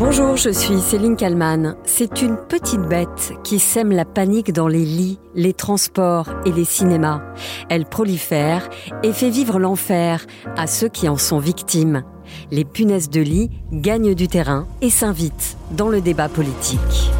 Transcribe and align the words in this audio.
Bonjour, 0.00 0.34
je 0.38 0.48
suis 0.48 0.80
Céline 0.80 1.14
Kalman. 1.14 1.76
C'est 1.84 2.22
une 2.22 2.38
petite 2.38 2.80
bête 2.80 3.34
qui 3.44 3.58
sème 3.58 3.92
la 3.92 4.06
panique 4.06 4.50
dans 4.50 4.66
les 4.66 4.86
lits, 4.86 5.18
les 5.34 5.52
transports 5.52 6.30
et 6.46 6.52
les 6.52 6.64
cinémas. 6.64 7.20
Elle 7.68 7.84
prolifère 7.84 8.70
et 9.02 9.12
fait 9.12 9.28
vivre 9.28 9.58
l'enfer 9.58 10.24
à 10.56 10.66
ceux 10.66 10.88
qui 10.88 11.06
en 11.06 11.18
sont 11.18 11.38
victimes. 11.38 12.02
Les 12.50 12.64
punaises 12.64 13.10
de 13.10 13.20
lit 13.20 13.50
gagnent 13.74 14.14
du 14.14 14.26
terrain 14.26 14.66
et 14.80 14.88
s'invitent 14.88 15.58
dans 15.72 15.90
le 15.90 16.00
débat 16.00 16.30
politique. 16.30 17.10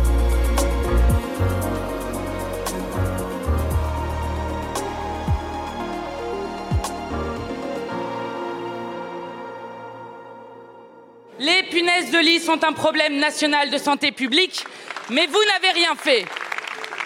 De 12.20 12.26
lit 12.26 12.40
sont 12.40 12.64
un 12.64 12.72
problème 12.72 13.18
national 13.18 13.70
de 13.70 13.78
santé 13.78 14.12
publique, 14.12 14.64
mais 15.10 15.26
vous 15.26 15.38
n'avez 15.52 15.72
rien 15.74 15.94
fait. 15.96 16.24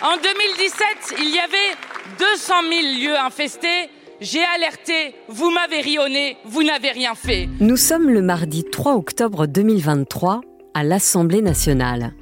En 0.02 0.16
2017, 0.16 1.15
il 1.19 1.34
y 1.34 1.38
avait 1.38 1.77
200 2.19 2.55
000 2.69 2.83
lieux 3.01 3.19
infestés. 3.19 3.91
J'ai 4.21 4.43
alerté, 4.57 5.15
vous 5.29 5.51
m'avez 5.51 5.80
rionné, 5.80 6.37
vous 6.45 6.62
n'avez 6.62 6.91
rien 6.91 7.15
fait. 7.15 7.48
Nous 7.61 7.77
sommes 7.77 8.11
le 8.11 8.23
mardi 8.23 8.65
3 8.65 8.95
octobre 8.95 9.47
2023 9.47 10.41
à 10.74 10.85
l'Assemblée 10.85 11.43
nationale. 11.43 12.15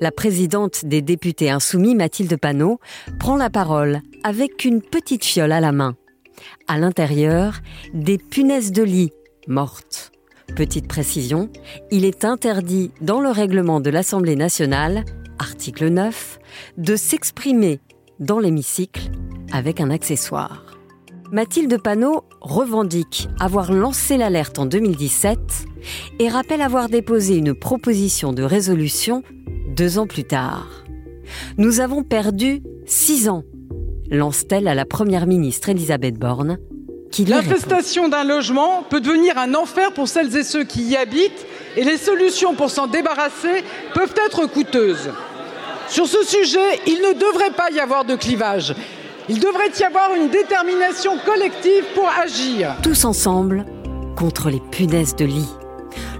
La 0.00 0.10
présidente 0.10 0.84
des 0.84 1.02
députés 1.02 1.50
insoumis, 1.50 1.94
Mathilde 1.94 2.36
Panot, 2.36 2.80
prend 3.18 3.36
la 3.36 3.50
parole 3.50 4.00
avec 4.24 4.64
une 4.64 4.82
petite 4.82 5.24
fiole 5.24 5.52
à 5.52 5.60
la 5.60 5.72
main. 5.72 5.94
À 6.68 6.78
l'intérieur, 6.78 7.60
des 7.94 8.18
punaises 8.18 8.72
de 8.72 8.82
lit 8.82 9.10
mortes. 9.46 10.09
Petite 10.56 10.88
précision, 10.88 11.48
il 11.90 12.04
est 12.04 12.24
interdit 12.24 12.90
dans 13.00 13.20
le 13.20 13.30
règlement 13.30 13.80
de 13.80 13.90
l'Assemblée 13.90 14.36
nationale, 14.36 15.04
article 15.38 15.88
9, 15.88 16.38
de 16.76 16.96
s'exprimer 16.96 17.80
dans 18.18 18.38
l'hémicycle 18.38 19.10
avec 19.52 19.80
un 19.80 19.90
accessoire. 19.90 20.78
Mathilde 21.32 21.80
Panot 21.80 22.24
revendique 22.40 23.28
avoir 23.38 23.72
lancé 23.72 24.16
l'alerte 24.16 24.58
en 24.58 24.66
2017 24.66 25.38
et 26.18 26.28
rappelle 26.28 26.62
avoir 26.62 26.88
déposé 26.88 27.36
une 27.36 27.54
proposition 27.54 28.32
de 28.32 28.42
résolution 28.42 29.22
deux 29.76 29.98
ans 29.98 30.06
plus 30.06 30.24
tard. 30.24 30.84
Nous 31.56 31.80
avons 31.80 32.02
perdu 32.02 32.62
six 32.86 33.28
ans, 33.28 33.44
lance-t-elle 34.10 34.66
à 34.66 34.74
la 34.74 34.84
Première 34.84 35.26
ministre 35.26 35.68
Elisabeth 35.68 36.18
Borne, 36.18 36.58
L'infestation 37.26 38.08
d'un 38.08 38.24
logement 38.24 38.84
peut 38.88 39.00
devenir 39.00 39.36
un 39.36 39.54
enfer 39.54 39.92
pour 39.92 40.08
celles 40.08 40.36
et 40.36 40.44
ceux 40.44 40.64
qui 40.64 40.82
y 40.82 40.96
habitent 40.96 41.46
et 41.76 41.84
les 41.84 41.96
solutions 41.96 42.54
pour 42.54 42.70
s'en 42.70 42.86
débarrasser 42.86 43.64
peuvent 43.94 44.14
être 44.26 44.46
coûteuses. 44.46 45.10
Sur 45.88 46.06
ce 46.06 46.24
sujet, 46.24 46.80
il 46.86 47.00
ne 47.00 47.14
devrait 47.14 47.50
pas 47.50 47.70
y 47.72 47.80
avoir 47.80 48.04
de 48.04 48.14
clivage. 48.14 48.74
Il 49.28 49.40
devrait 49.40 49.70
y 49.78 49.82
avoir 49.82 50.14
une 50.14 50.28
détermination 50.28 51.18
collective 51.24 51.84
pour 51.94 52.08
agir. 52.08 52.76
Tous 52.82 53.04
ensemble 53.04 53.64
contre 54.16 54.50
les 54.50 54.60
punaises 54.60 55.16
de 55.16 55.24
lit. 55.24 55.48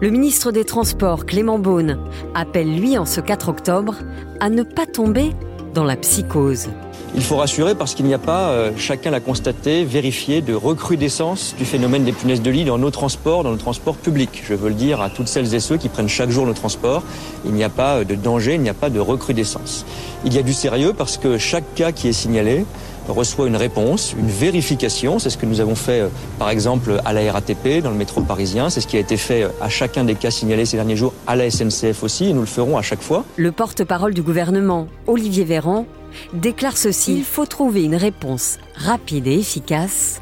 Le 0.00 0.10
ministre 0.10 0.50
des 0.50 0.64
Transports, 0.64 1.24
Clément 1.24 1.58
Beaune, 1.58 1.98
appelle 2.34 2.74
lui 2.74 2.98
en 2.98 3.06
ce 3.06 3.20
4 3.20 3.48
octobre 3.48 3.96
à 4.40 4.50
ne 4.50 4.62
pas 4.62 4.86
tomber 4.86 5.30
dans 5.74 5.84
la 5.84 5.96
psychose. 5.96 6.68
Il 7.12 7.22
faut 7.22 7.36
rassurer 7.36 7.74
parce 7.74 7.94
qu'il 7.94 8.06
n'y 8.06 8.14
a 8.14 8.18
pas, 8.18 8.50
euh, 8.50 8.70
chacun 8.76 9.10
l'a 9.10 9.18
constaté, 9.18 9.84
vérifié, 9.84 10.42
de 10.42 10.54
recrudescence 10.54 11.56
du 11.58 11.64
phénomène 11.64 12.04
des 12.04 12.12
punaises 12.12 12.40
de 12.40 12.50
lit 12.50 12.64
dans 12.64 12.78
nos 12.78 12.92
transports, 12.92 13.42
dans 13.42 13.50
le 13.50 13.58
transport 13.58 13.96
public. 13.96 14.44
Je 14.46 14.54
veux 14.54 14.68
le 14.68 14.76
dire 14.76 15.00
à 15.00 15.10
toutes 15.10 15.26
celles 15.26 15.52
et 15.52 15.60
ceux 15.60 15.76
qui 15.76 15.88
prennent 15.88 16.08
chaque 16.08 16.30
jour 16.30 16.46
le 16.46 16.54
transport. 16.54 17.02
Il 17.44 17.52
n'y 17.52 17.64
a 17.64 17.68
pas 17.68 17.96
euh, 17.96 18.04
de 18.04 18.14
danger, 18.14 18.54
il 18.54 18.60
n'y 18.60 18.68
a 18.68 18.74
pas 18.74 18.90
de 18.90 19.00
recrudescence. 19.00 19.84
Il 20.24 20.32
y 20.34 20.38
a 20.38 20.42
du 20.42 20.52
sérieux 20.52 20.92
parce 20.96 21.16
que 21.16 21.36
chaque 21.36 21.74
cas 21.74 21.90
qui 21.90 22.06
est 22.06 22.12
signalé 22.12 22.64
reçoit 23.08 23.48
une 23.48 23.56
réponse, 23.56 24.14
une 24.16 24.28
vérification. 24.28 25.18
C'est 25.18 25.30
ce 25.30 25.38
que 25.38 25.46
nous 25.46 25.60
avons 25.60 25.74
fait, 25.74 26.02
euh, 26.02 26.08
par 26.38 26.50
exemple, 26.50 27.00
à 27.04 27.12
la 27.12 27.32
RATP, 27.32 27.82
dans 27.82 27.90
le 27.90 27.96
métro 27.96 28.20
parisien. 28.20 28.70
C'est 28.70 28.80
ce 28.80 28.86
qui 28.86 28.96
a 28.96 29.00
été 29.00 29.16
fait 29.16 29.48
à 29.60 29.68
chacun 29.68 30.04
des 30.04 30.14
cas 30.14 30.30
signalés 30.30 30.64
ces 30.64 30.76
derniers 30.76 30.96
jours, 30.96 31.12
à 31.26 31.34
la 31.34 31.50
SNCF 31.50 32.04
aussi, 32.04 32.26
et 32.26 32.32
nous 32.32 32.40
le 32.40 32.46
ferons 32.46 32.78
à 32.78 32.82
chaque 32.82 33.02
fois. 33.02 33.24
Le 33.36 33.50
porte-parole 33.50 34.14
du 34.14 34.22
gouvernement, 34.22 34.86
Olivier 35.08 35.42
Véran, 35.42 35.86
déclare 36.32 36.76
ceci. 36.76 37.16
Il 37.18 37.24
faut 37.24 37.46
trouver 37.46 37.84
une 37.84 37.96
réponse 37.96 38.58
rapide 38.74 39.26
et 39.26 39.38
efficace 39.38 40.20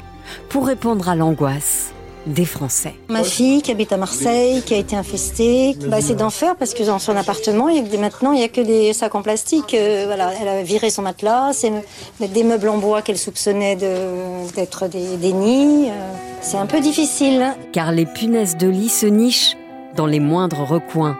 pour 0.49 0.67
répondre 0.67 1.09
à 1.09 1.15
l'angoisse 1.15 1.93
des 2.25 2.45
Français. 2.45 2.93
Ma 3.07 3.23
fille 3.23 3.61
qui 3.61 3.71
habite 3.71 3.91
à 3.91 3.97
Marseille, 3.97 4.61
qui 4.65 4.73
a 4.73 4.77
été 4.77 4.95
infestée, 4.95 5.75
bah, 5.87 6.01
c'est 6.01 6.15
d'enfer 6.15 6.55
parce 6.57 6.73
que 6.73 6.83
dans 6.83 6.99
son 6.99 7.15
appartement, 7.15 7.69
il 7.69 7.91
y 7.91 7.95
a, 7.95 7.99
maintenant, 7.99 8.31
il 8.33 8.39
n'y 8.39 8.43
a 8.43 8.49
que 8.49 8.61
des 8.61 8.93
sacs 8.93 9.15
en 9.15 9.21
plastique. 9.21 9.73
Euh, 9.73 10.03
voilà, 10.05 10.31
elle 10.39 10.47
a 10.47 10.63
viré 10.63 10.89
son 10.89 11.01
matelas, 11.01 11.53
c'est 11.53 11.71
des 12.19 12.43
meubles 12.43 12.69
en 12.69 12.77
bois 12.77 13.01
qu'elle 13.01 13.17
soupçonnait 13.17 13.75
d'être 13.75 14.87
des, 14.87 15.17
des, 15.17 15.33
nids. 15.33 15.89
Euh, 15.89 16.11
c'est 16.41 16.57
un 16.57 16.65
peu 16.65 16.79
difficile. 16.81 17.45
Car 17.71 17.91
les 17.91 18.05
punaises 18.05 18.57
de 18.57 18.67
lit 18.67 18.89
se 18.89 19.05
nichent 19.05 19.55
dans 19.95 20.05
les 20.05 20.19
moindres 20.19 20.67
recoins, 20.67 21.17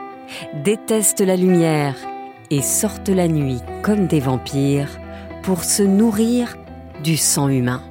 détestent 0.64 1.22
la 1.22 1.36
lumière 1.36 1.96
et 2.52 2.62
sortent 2.62 3.10
la 3.10 3.28
nuit 3.28 3.62
comme 3.82 4.08
des 4.08 4.20
vampires 4.20 4.90
pour 5.44 5.64
se 5.64 5.84
nourrir 5.84 6.58
du 7.04 7.18
sang 7.18 7.48
humain. 7.48 7.82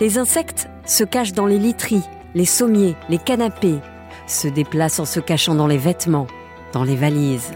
Les 0.00 0.18
insectes 0.18 0.68
se 0.84 1.04
cachent 1.04 1.32
dans 1.32 1.46
les 1.46 1.58
literies, 1.58 2.04
les 2.34 2.44
sommiers, 2.44 2.96
les 3.08 3.18
canapés, 3.18 3.78
se 4.26 4.48
déplacent 4.48 5.00
en 5.00 5.04
se 5.04 5.20
cachant 5.20 5.54
dans 5.54 5.66
les 5.66 5.78
vêtements, 5.78 6.26
dans 6.72 6.84
les 6.84 6.96
valises. 6.96 7.52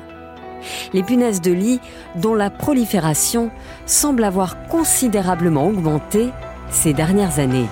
Les 0.92 1.02
punaises 1.02 1.40
de 1.40 1.52
lit, 1.52 1.80
dont 2.16 2.34
la 2.34 2.50
prolifération 2.50 3.50
semble 3.86 4.24
avoir 4.24 4.66
considérablement 4.68 5.66
augmenté 5.66 6.28
ces 6.70 6.92
dernières 6.92 7.38
années. 7.38 7.68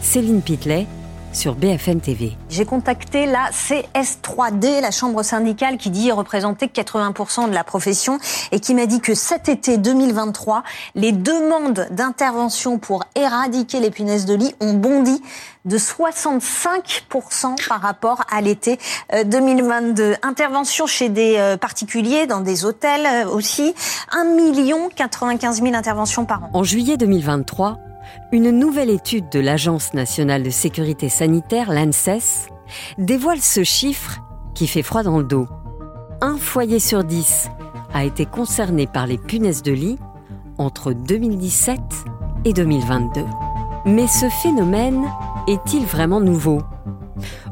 Céline 0.00 0.42
Pitlet, 0.42 0.86
sur 1.32 1.54
BFM 1.54 2.00
TV. 2.00 2.36
J'ai 2.48 2.64
contacté 2.64 3.26
la 3.26 3.50
CS3D, 3.50 4.80
la 4.80 4.90
chambre 4.90 5.22
syndicale 5.22 5.78
qui 5.78 5.90
dit 5.90 6.12
représenter 6.12 6.66
80% 6.66 7.48
de 7.48 7.54
la 7.54 7.64
profession 7.64 8.18
et 8.50 8.60
qui 8.60 8.74
m'a 8.74 8.86
dit 8.86 9.00
que 9.00 9.14
cet 9.14 9.48
été 9.48 9.78
2023, 9.78 10.62
les 10.94 11.12
demandes 11.12 11.86
d'intervention 11.90 12.78
pour 12.78 13.04
éradiquer 13.14 13.80
les 13.80 13.90
punaises 13.90 14.26
de 14.26 14.34
lit 14.34 14.54
ont 14.60 14.74
bondi 14.74 15.22
de 15.64 15.78
65% 15.78 17.68
par 17.68 17.80
rapport 17.80 18.22
à 18.30 18.40
l'été 18.40 18.78
2022. 19.24 20.16
Intervention 20.22 20.86
chez 20.86 21.08
des 21.08 21.36
euh, 21.38 21.56
particuliers, 21.56 22.26
dans 22.26 22.40
des 22.40 22.64
hôtels 22.64 23.06
euh, 23.06 23.30
aussi. 23.30 23.74
1 24.10 24.26
95 24.96 25.62
000 25.62 25.74
interventions 25.74 26.24
par 26.24 26.44
an. 26.44 26.50
En 26.52 26.64
juillet 26.64 26.96
2023, 26.96 27.78
une 28.32 28.50
nouvelle 28.50 28.90
étude 28.90 29.28
de 29.30 29.40
l'Agence 29.40 29.94
nationale 29.94 30.42
de 30.42 30.50
sécurité 30.50 31.08
sanitaire, 31.08 31.72
l'ANSES, 31.72 32.48
dévoile 32.98 33.40
ce 33.40 33.64
chiffre 33.64 34.20
qui 34.54 34.66
fait 34.66 34.82
froid 34.82 35.02
dans 35.02 35.18
le 35.18 35.24
dos. 35.24 35.48
Un 36.20 36.36
foyer 36.36 36.78
sur 36.78 37.04
dix 37.04 37.48
a 37.92 38.04
été 38.04 38.26
concerné 38.26 38.86
par 38.86 39.06
les 39.06 39.18
punaises 39.18 39.62
de 39.62 39.72
lit 39.72 39.98
entre 40.58 40.92
2017 40.92 41.78
et 42.44 42.52
2022. 42.52 43.24
Mais 43.86 44.06
ce 44.06 44.28
phénomène 44.28 45.04
est-il 45.48 45.84
vraiment 45.84 46.20
nouveau? 46.20 46.62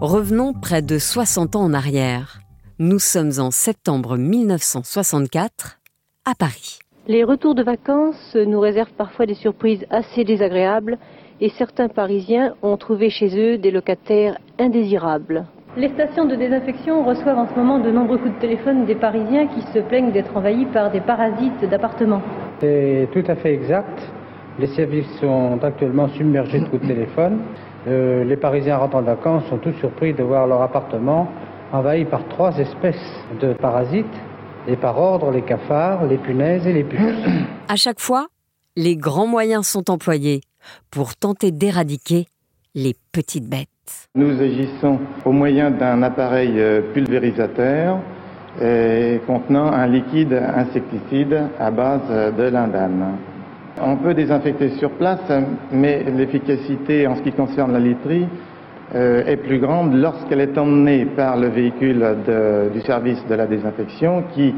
Revenons 0.00 0.52
près 0.52 0.82
de 0.82 0.98
60 0.98 1.56
ans 1.56 1.62
en 1.62 1.74
arrière. 1.74 2.40
Nous 2.78 2.98
sommes 2.98 3.32
en 3.38 3.50
septembre 3.50 4.16
1964 4.16 5.80
à 6.24 6.34
Paris. 6.34 6.78
Les 7.08 7.24
retours 7.24 7.54
de 7.54 7.62
vacances 7.62 8.36
nous 8.36 8.60
réservent 8.60 8.92
parfois 8.92 9.24
des 9.24 9.34
surprises 9.34 9.86
assez 9.90 10.22
désagréables 10.22 10.98
et 11.40 11.48
certains 11.48 11.88
Parisiens 11.88 12.54
ont 12.62 12.76
trouvé 12.76 13.08
chez 13.08 13.38
eux 13.38 13.56
des 13.56 13.70
locataires 13.70 14.36
indésirables. 14.58 15.46
Les 15.78 15.88
stations 15.88 16.26
de 16.26 16.36
désinfection 16.36 17.02
reçoivent 17.02 17.38
en 17.38 17.48
ce 17.48 17.54
moment 17.54 17.78
de 17.78 17.90
nombreux 17.90 18.18
coups 18.18 18.34
de 18.34 18.40
téléphone 18.40 18.84
des 18.84 18.96
Parisiens 18.96 19.46
qui 19.46 19.62
se 19.72 19.78
plaignent 19.78 20.12
d'être 20.12 20.36
envahis 20.36 20.66
par 20.66 20.90
des 20.90 21.00
parasites 21.00 21.64
d'appartements. 21.64 22.20
C'est 22.60 23.08
tout 23.12 23.24
à 23.26 23.34
fait 23.34 23.54
exact. 23.54 23.98
Les 24.58 24.66
services 24.66 25.10
sont 25.20 25.58
actuellement 25.62 26.08
submergés 26.08 26.60
de 26.60 26.66
coups 26.66 26.82
de 26.82 26.88
téléphone. 26.88 27.40
Euh, 27.88 28.24
les 28.24 28.36
Parisiens 28.36 28.76
rentrant 28.76 29.00
de 29.00 29.06
vacances 29.06 29.44
sont 29.46 29.56
tous 29.56 29.72
surpris 29.74 30.12
de 30.12 30.22
voir 30.22 30.46
leur 30.46 30.60
appartement 30.60 31.28
envahi 31.72 32.04
par 32.04 32.24
trois 32.28 32.58
espèces 32.58 33.24
de 33.40 33.54
parasites 33.54 34.20
et 34.68 34.76
par 34.76 34.98
ordre 34.98 35.30
les 35.30 35.42
cafards, 35.42 36.06
les 36.06 36.18
punaises 36.18 36.66
et 36.66 36.72
les 36.72 36.84
puces. 36.84 37.24
À 37.68 37.76
chaque 37.76 38.00
fois, 38.00 38.28
les 38.76 38.96
grands 38.96 39.26
moyens 39.26 39.66
sont 39.66 39.90
employés 39.90 40.40
pour 40.90 41.16
tenter 41.16 41.50
d'éradiquer 41.50 42.26
les 42.74 42.94
petites 43.12 43.48
bêtes. 43.48 43.68
Nous 44.14 44.40
agissons 44.40 44.98
au 45.24 45.32
moyen 45.32 45.70
d'un 45.70 46.02
appareil 46.02 46.52
euh, 46.56 46.80
pulvérisateur 46.92 47.98
contenant 49.26 49.72
un 49.72 49.86
liquide 49.86 50.34
insecticide 50.34 51.44
à 51.58 51.70
base 51.70 52.34
de 52.36 52.42
lindane. 52.42 53.16
On 53.80 53.96
peut 53.96 54.12
désinfecter 54.12 54.70
sur 54.78 54.90
place, 54.90 55.20
mais 55.72 56.04
l'efficacité 56.04 57.06
en 57.06 57.16
ce 57.16 57.22
qui 57.22 57.32
concerne 57.32 57.72
la 57.72 57.78
literie 57.78 58.26
euh, 58.94 59.24
est 59.26 59.36
plus 59.36 59.58
grande 59.58 59.94
lorsqu'elle 59.94 60.40
est 60.40 60.56
emmenée 60.58 61.04
par 61.04 61.36
le 61.36 61.48
véhicule 61.48 62.16
du 62.72 62.80
service 62.82 63.24
de 63.28 63.34
la 63.34 63.46
désinfection 63.46 64.24
qui, 64.34 64.54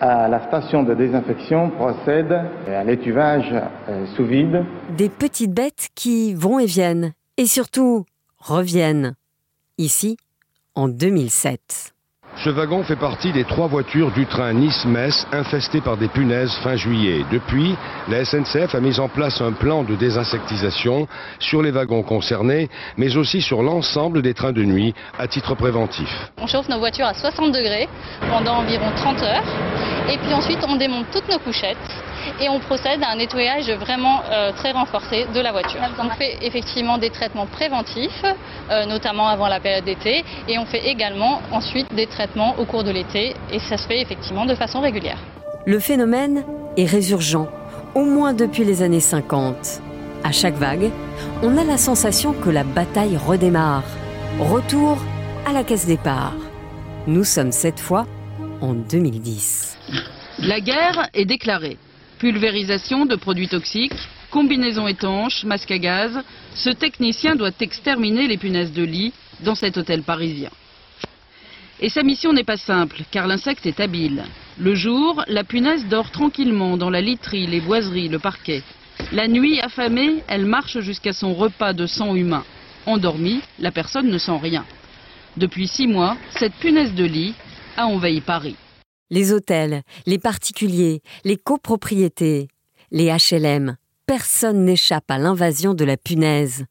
à 0.00 0.28
la 0.28 0.46
station 0.46 0.82
de 0.82 0.94
désinfection, 0.94 1.70
procède 1.70 2.32
à 2.68 2.84
l'étuvage 2.84 3.54
euh, 3.88 4.06
sous 4.14 4.24
vide. 4.24 4.64
Des 4.96 5.08
petites 5.08 5.52
bêtes 5.52 5.88
qui 5.94 6.34
vont 6.34 6.58
et 6.58 6.66
viennent, 6.66 7.12
et 7.36 7.46
surtout 7.46 8.04
reviennent. 8.38 9.14
Ici, 9.78 10.16
en 10.74 10.88
2007. 10.88 11.95
Ce 12.44 12.50
wagon 12.50 12.82
fait 12.82 12.96
partie 12.96 13.32
des 13.32 13.44
trois 13.44 13.66
voitures 13.66 14.10
du 14.10 14.26
train 14.26 14.52
Nice-Metz 14.52 15.26
infestées 15.32 15.80
par 15.80 15.96
des 15.96 16.08
punaises 16.08 16.54
fin 16.56 16.76
juillet. 16.76 17.24
Depuis, 17.32 17.74
la 18.08 18.24
SNCF 18.24 18.74
a 18.74 18.80
mis 18.80 19.00
en 19.00 19.08
place 19.08 19.40
un 19.40 19.52
plan 19.52 19.84
de 19.84 19.94
désinsectisation 19.94 21.08
sur 21.38 21.62
les 21.62 21.70
wagons 21.70 22.02
concernés, 22.02 22.68
mais 22.98 23.16
aussi 23.16 23.40
sur 23.40 23.62
l'ensemble 23.62 24.20
des 24.20 24.34
trains 24.34 24.52
de 24.52 24.64
nuit 24.64 24.94
à 25.18 25.26
titre 25.26 25.54
préventif. 25.54 26.30
On 26.36 26.46
chauffe 26.46 26.68
nos 26.68 26.78
voitures 26.78 27.06
à 27.06 27.14
60 27.14 27.52
degrés 27.52 27.88
pendant 28.28 28.58
environ 28.58 28.92
30 28.94 29.22
heures 29.22 29.44
et 30.10 30.18
puis 30.18 30.34
ensuite 30.34 30.60
on 30.68 30.76
démonte 30.76 31.06
toutes 31.10 31.28
nos 31.30 31.38
couchettes 31.38 31.76
et 32.40 32.48
on 32.48 32.60
procède 32.60 33.02
à 33.02 33.10
un 33.10 33.16
nettoyage 33.16 33.70
vraiment 33.70 34.22
euh, 34.30 34.52
très 34.52 34.72
renforcé 34.72 35.26
de 35.34 35.40
la 35.40 35.52
voiture. 35.52 35.80
On 35.98 36.10
fait 36.10 36.38
effectivement 36.42 36.98
des 36.98 37.10
traitements 37.10 37.46
préventifs, 37.46 38.24
euh, 38.70 38.86
notamment 38.86 39.28
avant 39.28 39.48
la 39.48 39.60
période 39.60 39.84
d'été, 39.84 40.24
et 40.48 40.58
on 40.58 40.66
fait 40.66 40.86
également 40.86 41.40
ensuite 41.52 41.92
des 41.94 42.06
traitements 42.06 42.54
au 42.58 42.64
cours 42.64 42.84
de 42.84 42.90
l'été, 42.90 43.34
et 43.52 43.58
ça 43.58 43.76
se 43.76 43.86
fait 43.86 44.00
effectivement 44.00 44.46
de 44.46 44.54
façon 44.54 44.80
régulière. 44.80 45.18
Le 45.66 45.78
phénomène 45.78 46.44
est 46.76 46.86
résurgent, 46.86 47.48
au 47.94 48.04
moins 48.04 48.34
depuis 48.34 48.64
les 48.64 48.82
années 48.82 49.00
50. 49.00 49.80
À 50.24 50.32
chaque 50.32 50.54
vague, 50.54 50.90
on 51.42 51.56
a 51.56 51.64
la 51.64 51.76
sensation 51.76 52.32
que 52.32 52.50
la 52.50 52.64
bataille 52.64 53.16
redémarre. 53.16 53.84
Retour 54.40 54.98
à 55.46 55.52
la 55.52 55.64
caisse 55.64 55.86
départ. 55.86 56.34
Nous 57.06 57.24
sommes 57.24 57.52
cette 57.52 57.80
fois 57.80 58.06
en 58.60 58.74
2010. 58.74 59.76
La 60.38 60.60
guerre 60.60 61.08
est 61.14 61.24
déclarée. 61.24 61.78
Pulvérisation 62.18 63.04
de 63.04 63.14
produits 63.14 63.48
toxiques, 63.48 63.92
combinaison 64.30 64.88
étanche, 64.88 65.44
masque 65.44 65.70
à 65.70 65.78
gaz, 65.78 66.18
ce 66.54 66.70
technicien 66.70 67.36
doit 67.36 67.50
exterminer 67.60 68.26
les 68.26 68.38
punaises 68.38 68.72
de 68.72 68.82
lit 68.82 69.12
dans 69.40 69.54
cet 69.54 69.76
hôtel 69.76 70.02
parisien. 70.02 70.50
Et 71.78 71.90
sa 71.90 72.02
mission 72.02 72.32
n'est 72.32 72.42
pas 72.42 72.56
simple, 72.56 73.02
car 73.10 73.26
l'insecte 73.26 73.66
est 73.66 73.80
habile. 73.80 74.24
Le 74.58 74.74
jour, 74.74 75.22
la 75.28 75.44
punaise 75.44 75.86
dort 75.88 76.10
tranquillement 76.10 76.78
dans 76.78 76.88
la 76.88 77.02
literie, 77.02 77.46
les 77.46 77.60
boiseries, 77.60 78.08
le 78.08 78.18
parquet. 78.18 78.62
La 79.12 79.28
nuit, 79.28 79.60
affamée, 79.60 80.22
elle 80.26 80.46
marche 80.46 80.80
jusqu'à 80.80 81.12
son 81.12 81.34
repas 81.34 81.74
de 81.74 81.84
sang 81.84 82.14
humain. 82.14 82.44
Endormie, 82.86 83.42
la 83.58 83.72
personne 83.72 84.08
ne 84.08 84.16
sent 84.16 84.38
rien. 84.42 84.64
Depuis 85.36 85.68
six 85.68 85.86
mois, 85.86 86.16
cette 86.30 86.54
punaise 86.54 86.94
de 86.94 87.04
lit 87.04 87.34
a 87.76 87.86
envahi 87.86 88.22
Paris. 88.22 88.56
Les 89.10 89.32
hôtels, 89.32 89.82
les 90.06 90.18
particuliers, 90.18 91.02
les 91.24 91.36
copropriétés, 91.36 92.48
les 92.90 93.06
HLM, 93.10 93.76
personne 94.06 94.64
n'échappe 94.64 95.10
à 95.10 95.18
l'invasion 95.18 95.74
de 95.74 95.84
la 95.84 95.96
punaise, 95.96 96.64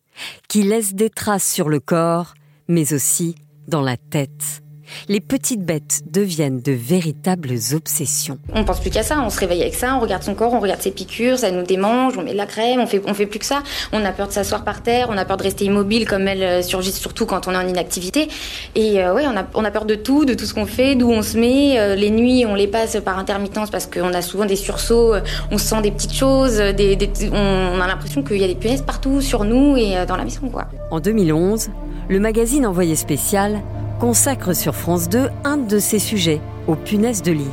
qui 0.47 0.63
laisse 0.63 0.93
des 0.93 1.09
traces 1.09 1.49
sur 1.49 1.69
le 1.69 1.79
corps, 1.79 2.33
mais 2.67 2.93
aussi 2.93 3.35
dans 3.67 3.81
la 3.81 3.97
tête 3.97 4.64
les 5.07 5.19
petites 5.19 5.63
bêtes 5.63 6.01
deviennent 6.11 6.61
de 6.61 6.71
véritables 6.71 7.53
obsessions. 7.73 8.37
On 8.53 8.63
pense 8.63 8.79
plus 8.79 8.89
qu'à 8.89 9.03
ça, 9.03 9.21
on 9.25 9.29
se 9.29 9.39
réveille 9.39 9.61
avec 9.61 9.75
ça, 9.75 9.95
on 9.95 9.99
regarde 9.99 10.23
son 10.23 10.35
corps, 10.35 10.53
on 10.53 10.59
regarde 10.59 10.81
ses 10.81 10.91
piqûres, 10.91 11.39
ça 11.39 11.51
nous 11.51 11.63
démange, 11.63 12.17
on 12.17 12.23
met 12.23 12.33
de 12.33 12.37
la 12.37 12.45
crème, 12.45 12.79
on 12.79 12.87
fait, 12.87 13.01
on 13.05 13.13
fait 13.13 13.25
plus 13.25 13.39
que 13.39 13.45
ça. 13.45 13.63
On 13.91 14.03
a 14.03 14.11
peur 14.11 14.27
de 14.27 14.33
s'asseoir 14.33 14.63
par 14.63 14.83
terre, 14.83 15.07
on 15.09 15.17
a 15.17 15.25
peur 15.25 15.37
de 15.37 15.43
rester 15.43 15.65
immobile 15.65 16.07
comme 16.07 16.27
elles 16.27 16.43
euh, 16.43 16.61
surgissent 16.61 16.99
surtout 16.99 17.25
quand 17.25 17.47
on 17.47 17.51
est 17.51 17.57
en 17.57 17.67
inactivité. 17.67 18.27
Et 18.75 19.03
euh, 19.03 19.13
ouais, 19.13 19.25
on 19.27 19.37
a, 19.37 19.45
on 19.53 19.63
a 19.63 19.71
peur 19.71 19.85
de 19.85 19.95
tout, 19.95 20.25
de 20.25 20.33
tout 20.33 20.45
ce 20.45 20.53
qu'on 20.53 20.65
fait, 20.65 20.95
d'où 20.95 21.09
on 21.09 21.21
se 21.21 21.37
met. 21.37 21.79
Euh, 21.79 21.95
les 21.95 22.11
nuits, 22.11 22.45
on 22.45 22.55
les 22.55 22.67
passe 22.67 22.97
par 23.03 23.19
intermittence 23.19 23.69
parce 23.69 23.87
qu'on 23.87 24.13
a 24.13 24.21
souvent 24.21 24.45
des 24.45 24.55
sursauts, 24.55 25.15
on 25.51 25.57
sent 25.57 25.81
des 25.81 25.91
petites 25.91 26.13
choses, 26.13 26.57
des, 26.57 26.97
on 27.31 27.79
a 27.79 27.87
l'impression 27.87 28.23
qu'il 28.23 28.37
y 28.37 28.43
a 28.43 28.47
des 28.47 28.55
punaises 28.55 28.81
partout 28.81 29.21
sur 29.21 29.43
nous 29.43 29.77
et 29.77 30.05
dans 30.07 30.17
la 30.17 30.23
maison. 30.23 30.49
Quoi. 30.49 30.65
En 30.91 30.99
2011, 30.99 31.69
le 32.09 32.19
magazine 32.19 32.65
Envoyé 32.65 32.95
spécial 32.95 33.61
consacre 34.00 34.53
sur 34.53 34.75
France 34.75 35.09
2 35.09 35.30
un 35.44 35.57
de 35.57 35.80
ses 35.80 36.00
sujets, 36.00 36.42
aux 36.68 36.75
punaises 36.75 37.21
de 37.21 37.31
lit. 37.31 37.51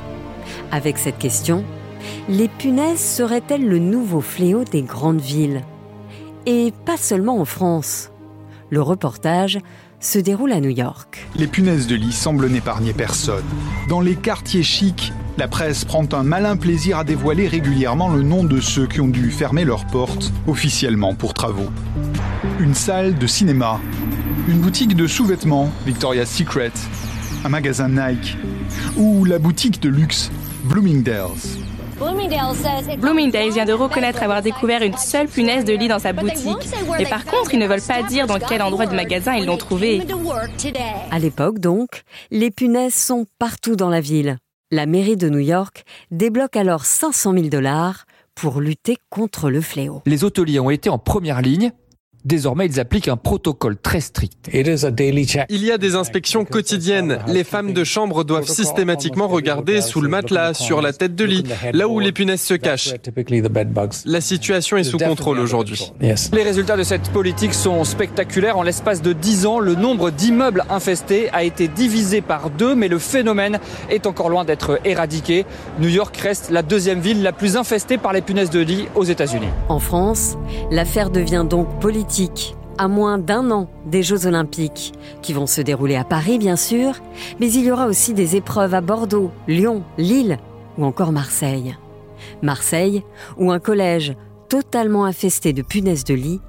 Avec 0.71 0.99
cette 0.99 1.19
question, 1.19 1.65
les 2.29 2.49
punaises 2.49 3.01
seraient-elles 3.01 3.67
le 3.67 3.79
nouveau 3.79 4.21
fléau 4.21 4.65
des 4.65 4.83
grandes 4.83 5.21
villes? 5.21 5.63
Et 6.47 6.73
pas 6.85 6.97
seulement 6.97 7.41
en 7.41 7.45
France. 7.45 8.11
Le 8.71 8.83
reportage 8.83 9.61
se 10.01 10.19
déroule 10.19 10.53
à 10.53 10.61
New 10.61 10.71
York. 10.71 11.29
Les 11.37 11.47
punaises 11.47 11.87
de 11.87 11.95
lit 11.95 12.13
semblent 12.13 12.49
n'épargner 12.49 12.93
personne. 12.93 13.45
Dans 13.89 14.01
les 14.01 14.17
quartiers 14.17 14.65
chics, 14.65 15.13
la 15.39 15.47
presse 15.47 15.85
prend 15.85 16.07
un 16.13 16.25
malin 16.25 16.57
plaisir 16.57 16.99
à 16.99 17.05
dévoiler 17.05 17.47
régulièrement 17.47 18.11
le 18.11 18.23
nom 18.23 18.45
de 18.45 18.61
ceux 18.61 18.87
qui 18.87 19.01
ont 19.01 19.09
dû 19.09 19.31
fermer 19.31 19.65
leurs 19.65 19.87
portes 19.87 20.33
officiellement 20.47 21.15
pour 21.15 21.35
travaux. 21.35 21.71
Une 22.59 22.75
salle 22.75 23.15
de 23.15 23.27
cinéma, 23.27 23.81
une 24.49 24.59
boutique 24.59 24.97
de 24.97 25.07
sous-vêtements, 25.07 25.71
Victoria's 25.87 26.29
Secret, 26.29 26.73
un 27.45 27.49
magasin 27.49 27.89
Nike, 27.89 28.37
ou 28.97 29.25
la 29.25 29.39
boutique 29.39 29.81
de 29.81 29.89
luxe, 29.89 30.31
Bloomingdale's. 30.65 31.59
Bloomingdale's 32.99 33.55
vient 33.55 33.65
de 33.65 33.73
reconnaître 33.73 34.23
avoir 34.25 34.43
découvert 34.43 34.83
une 34.83 34.97
seule 34.97 35.29
punaise 35.29 35.65
de 35.65 35.73
lit 35.73 35.87
dans 35.87 36.01
sa 36.01 36.13
boutique. 36.13 36.57
Mais 36.99 37.07
par 37.07 37.25
contre, 37.25 37.55
ils 37.55 37.61
ne 37.61 37.69
veulent 37.69 37.81
pas 37.81 38.03
dire 38.03 38.27
dans 38.27 38.41
quel 38.41 38.61
endroit 38.63 38.87
du 38.87 38.97
magasin 38.97 39.35
ils 39.35 39.47
l'ont 39.47 39.57
trouvée. 39.57 40.03
À 41.13 41.21
l'époque, 41.21 41.61
donc, 41.61 42.03
les 42.33 42.51
punaises 42.51 42.95
sont 42.95 43.27
partout 43.39 43.77
dans 43.77 43.91
la 43.91 44.01
ville. 44.01 44.39
La 44.73 44.87
mairie 44.87 45.17
de 45.17 45.29
New 45.29 45.39
York 45.39 45.85
débloque 46.11 46.57
alors 46.57 46.85
500 46.87 47.35
000 47.35 47.47
dollars 47.49 48.07
pour 48.35 48.61
lutter 48.61 48.97
contre 49.11 49.51
le 49.51 49.61
fléau. 49.61 50.03
Les 50.07 50.25
hôteliers 50.25 50.59
ont 50.59 50.71
été 50.71 50.89
en 50.89 50.99
première 50.99 51.43
ligne 51.43 51.71
Désormais, 52.25 52.67
ils 52.67 52.79
appliquent 52.79 53.09
un 53.09 53.17
protocole 53.17 53.77
très 53.77 54.01
strict. 54.01 54.49
Il 54.53 55.65
y 55.65 55.73
a 55.73 55.79
des 55.79 55.95
inspections 55.97 56.45
quotidiennes. 56.45 57.19
Les 57.27 57.43
femmes 57.43 57.73
de 57.73 57.83
chambre 57.83 58.23
doivent 58.23 58.47
systématiquement 58.47 59.27
regarder 59.27 59.81
sous 59.81 60.01
le 60.01 60.09
matelas, 60.09 60.55
sur 60.55 60.81
la 60.83 60.93
tête 60.93 61.17
de 61.17 61.25
lit, 61.25 61.45
là 61.73 61.89
où 61.89 61.99
les 61.99 62.13
punaises 62.13 62.43
se 62.43 62.55
cachent. 62.55 62.95
La 64.05 64.21
situation 64.21 64.77
est 64.77 64.85
sous 64.85 64.99
contrôle 64.99 65.41
aujourd'hui. 65.41 65.93
Les 66.01 66.43
résultats 66.43 66.77
de 66.77 66.85
cette 66.85 67.11
politique 67.11 67.55
sont 67.55 67.83
spectaculaires. 67.85 68.57
En 68.57 68.63
l'espace 68.63 69.03
de 69.03 69.13
10 69.13 69.47
ans, 69.47 69.59
le 69.59 69.75
nombre 69.75 70.11
d'immeubles 70.11 70.65
infestés 70.71 71.29
a 71.33 71.43
été 71.43 71.67
divisé 71.67 72.21
par 72.21 72.51
deux, 72.51 72.75
mais 72.77 72.89
le 72.89 72.99
phénomène 72.99 73.59
est 73.91 74.07
encore 74.07 74.29
loin 74.29 74.45
d'être 74.45 74.79
éradiqué. 74.85 75.45
New 75.81 75.89
York 75.89 76.17
reste 76.17 76.51
la 76.51 76.63
deuxième 76.63 77.01
ville 77.01 77.23
la 77.23 77.33
plus 77.33 77.57
infestée 77.57 77.99
par 77.99 78.13
les 78.13 78.23
punaises 78.23 78.51
de 78.51 78.61
lit 78.61 78.87
aux 78.95 79.05
États-Unis. 79.05 79.49
En 79.69 79.81
France, 79.81 80.37
l'affaire 80.71 81.11
devient 81.11 81.45
donc 81.49 81.81
politique 81.81 82.12
à 82.79 82.89
moins 82.89 83.19
d'un 83.19 83.51
an 83.51 83.69
des 83.87 84.03
Jeux 84.03 84.27
olympiques, 84.27 84.93
qui 85.23 85.33
vont 85.33 85.47
se 85.47 85.61
dérouler 85.61 85.97
à 85.97 86.05
Paris 86.05 86.39
bien 86.39 86.57
sûr, 86.57 86.95
mais 87.41 87.51
il 87.51 87.65
y 87.65 87.71
aura 87.71 87.87
aussi 87.87 88.13
des 88.13 88.37
épreuves 88.37 88.75
à 88.75 88.81
Bordeaux, 88.81 89.31
Lyon, 89.49 89.83
Lille 89.99 90.39
ou 90.77 90.85
encore 90.85 91.13
Marseille. 91.13 91.77
Marseille, 92.43 93.03
où 93.39 93.51
un 93.51 93.59
collège 93.59 94.15
totalement 94.49 95.05
infesté 95.05 95.53
de 95.53 95.63
punaises 95.63 96.05
de 96.05 96.15
lit 96.15 96.41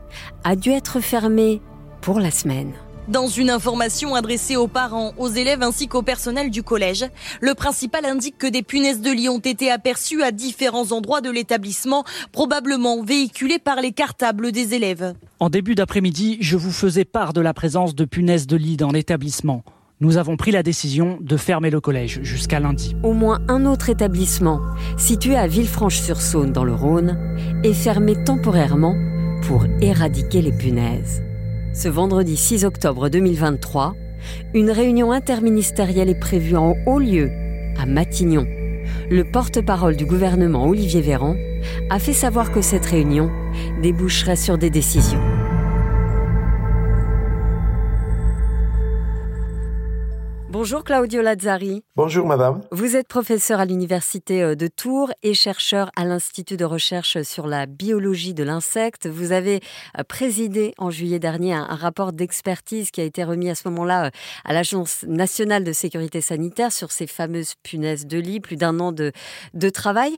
a 0.44 0.56
dû 0.56 0.72
être 0.72 1.00
fermé 1.00 1.62
pour 2.02 2.20
la 2.20 2.32
semaine. 2.32 2.74
Dans 3.10 3.28
une 3.28 3.50
information 3.50 4.16
adressée 4.16 4.56
aux 4.56 4.70
parents, 4.70 5.12
aux 5.18 5.28
élèves 5.28 5.62
ainsi 5.62 5.90
qu'au 5.90 6.04
personnel 6.04 6.50
du 6.50 6.64
collège, 6.64 7.06
le 7.42 7.54
principal 7.54 8.06
indique 8.06 8.38
que 8.38 8.48
des 8.48 8.64
punaises 8.64 9.02
de 9.02 9.12
lit 9.12 9.28
ont 9.28 9.40
été 9.40 9.70
aperçues 9.70 10.24
à 10.24 10.32
différents 10.32 10.94
endroits 10.94 11.20
de 11.20 11.30
l'établissement, 11.30 12.06
probablement 12.32 13.04
véhiculées 13.04 13.60
par 13.60 13.82
les 13.82 13.92
cartables 13.92 14.54
des 14.54 14.74
élèves. 14.74 15.16
En 15.42 15.50
début 15.50 15.76
d'après-midi, 15.76 16.38
je 16.40 16.56
vous 16.56 16.72
faisais 16.72 17.04
part 17.04 17.34
de 17.34 17.42
la 17.42 17.54
présence 17.54 17.94
de 17.94 18.06
punaises 18.06 18.48
de 18.48 18.56
lit 18.56 18.78
dans 18.78 18.92
l'établissement. 18.92 19.64
Nous 20.00 20.16
avons 20.16 20.38
pris 20.38 20.52
la 20.52 20.64
décision 20.64 21.18
de 21.20 21.36
fermer 21.36 21.72
le 21.72 21.82
collège 21.82 22.22
jusqu'à 22.24 22.62
lundi. 22.62 22.96
Au 23.04 23.12
moins 23.12 23.42
un 23.50 23.66
autre 23.66 23.90
établissement, 23.90 24.62
situé 24.98 25.36
à 25.36 25.48
Villefranche-sur-Saône 25.48 26.54
dans 26.54 26.64
le 26.64 26.74
Rhône, 26.74 27.18
est 27.66 27.74
fermé 27.74 28.16
temporairement 28.24 28.96
pour 29.42 29.66
éradiquer 29.82 30.42
les 30.42 30.54
punaises. 30.54 31.22
Ce 31.74 31.90
vendredi 31.90 32.38
6 32.38 32.66
octobre 32.66 33.10
2023, 33.10 33.96
une 34.54 34.70
réunion 34.70 35.12
interministérielle 35.12 36.08
est 36.08 36.20
prévue 36.20 36.56
en 36.56 36.76
haut 36.86 37.00
lieu, 37.00 37.32
à 37.80 37.88
Matignon. 37.88 38.46
Le 39.10 39.24
porte-parole 39.24 39.96
du 39.96 40.06
gouvernement, 40.06 40.68
Olivier 40.68 41.02
Véran, 41.02 41.36
a 41.90 41.98
fait 41.98 42.14
savoir 42.14 42.52
que 42.52 42.62
cette 42.62 42.86
réunion 42.86 43.32
déboucherait 43.82 44.36
sur 44.36 44.60
des 44.60 44.70
décisions. 44.70 45.20
Bonjour 50.64 50.86
Claudio 50.86 51.22
Lazzari. 51.22 51.84
Bonjour 51.98 52.26
madame. 52.26 52.62
Vous 52.72 52.96
êtes 52.96 53.10
professeur 53.10 53.60
à 53.60 53.66
l'université 53.66 54.42
euh, 54.42 54.56
de 54.56 54.68
Tours 54.68 55.12
et 55.22 55.34
chercheur 55.34 55.92
à 55.98 56.06
l'Institut 56.06 56.56
de 56.56 56.64
recherche 56.64 57.22
sur 57.24 57.48
la 57.48 57.66
biologie 57.66 58.34
de 58.34 58.46
l'insecte. 58.46 59.06
Vous 59.06 59.34
avez 59.34 59.60
euh, 60.00 60.04
présidé 60.06 60.74
en 60.78 60.90
juillet 60.90 61.20
dernier 61.20 61.54
un, 61.54 61.66
rapport 61.66 62.14
d'expertise 62.14 62.92
qui 62.92 63.02
a 63.02 63.04
été 63.04 63.26
remis 63.26 63.50
à 63.50 63.56
ce 63.56 63.68
moment-là 63.68 64.06
euh, 64.06 64.10
à 64.46 64.54
l'Agence 64.54 65.04
nationale 65.06 65.66
de 65.66 65.74
sécurité 65.74 66.22
sanitaire 66.22 66.72
sur 66.72 66.94
ces 66.94 67.08
fameuses 67.08 67.56
punaises 67.62 68.08
de 68.08 68.18
lit, 68.18 68.40
plus 68.40 68.56
d'un 68.56 68.80
an 68.80 68.94
de, 68.94 69.12
de 69.54 69.70
travail. 69.70 70.16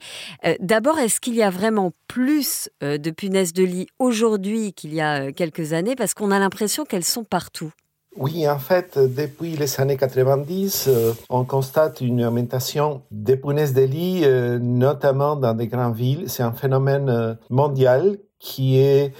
D'abord, 0.60 1.00
est-ce 1.00 1.20
qu'il 1.20 1.34
y 1.34 1.42
a 1.42 1.50
vraiment 1.50 1.92
plus 2.08 2.70
de 2.82 3.10
punaises 3.10 3.54
de 3.54 3.64
lit 3.64 3.88
aujourd'hui 3.98 4.74
qu'il 4.74 4.94
y 4.94 5.02
a 5.02 5.32
quelques 5.32 5.74
années? 5.74 5.96
Parce 5.96 6.14
qu'on 6.14 6.30
a 6.30 6.38
l'impression 6.38 6.86
qu'elles 6.86 7.04
sont 7.04 7.24
partout. 7.24 7.72
Oui, 8.18 8.48
en 8.48 8.60
fait, 8.60 8.98
depuis 8.98 9.58
les 9.58 9.82
années 9.82 9.98
90, 9.98 10.86
euh, 10.88 11.14
on 11.30 11.44
constate 11.44 12.00
une 12.00 12.24
augmentation 12.24 13.02
des 13.12 13.36
punaises 13.36 13.74
de 13.74 13.86
euh, 14.24 14.58
notamment 14.58 15.36
dans 15.36 15.54
des 15.54 15.68
grandes 15.68 15.96
villes. 15.96 16.30
C'est 16.30 16.44
un 16.44 16.54
phénomène 16.54 17.10
euh, 17.10 17.34
mondial 17.50 18.18
qui 18.40 18.80
est 18.80 19.12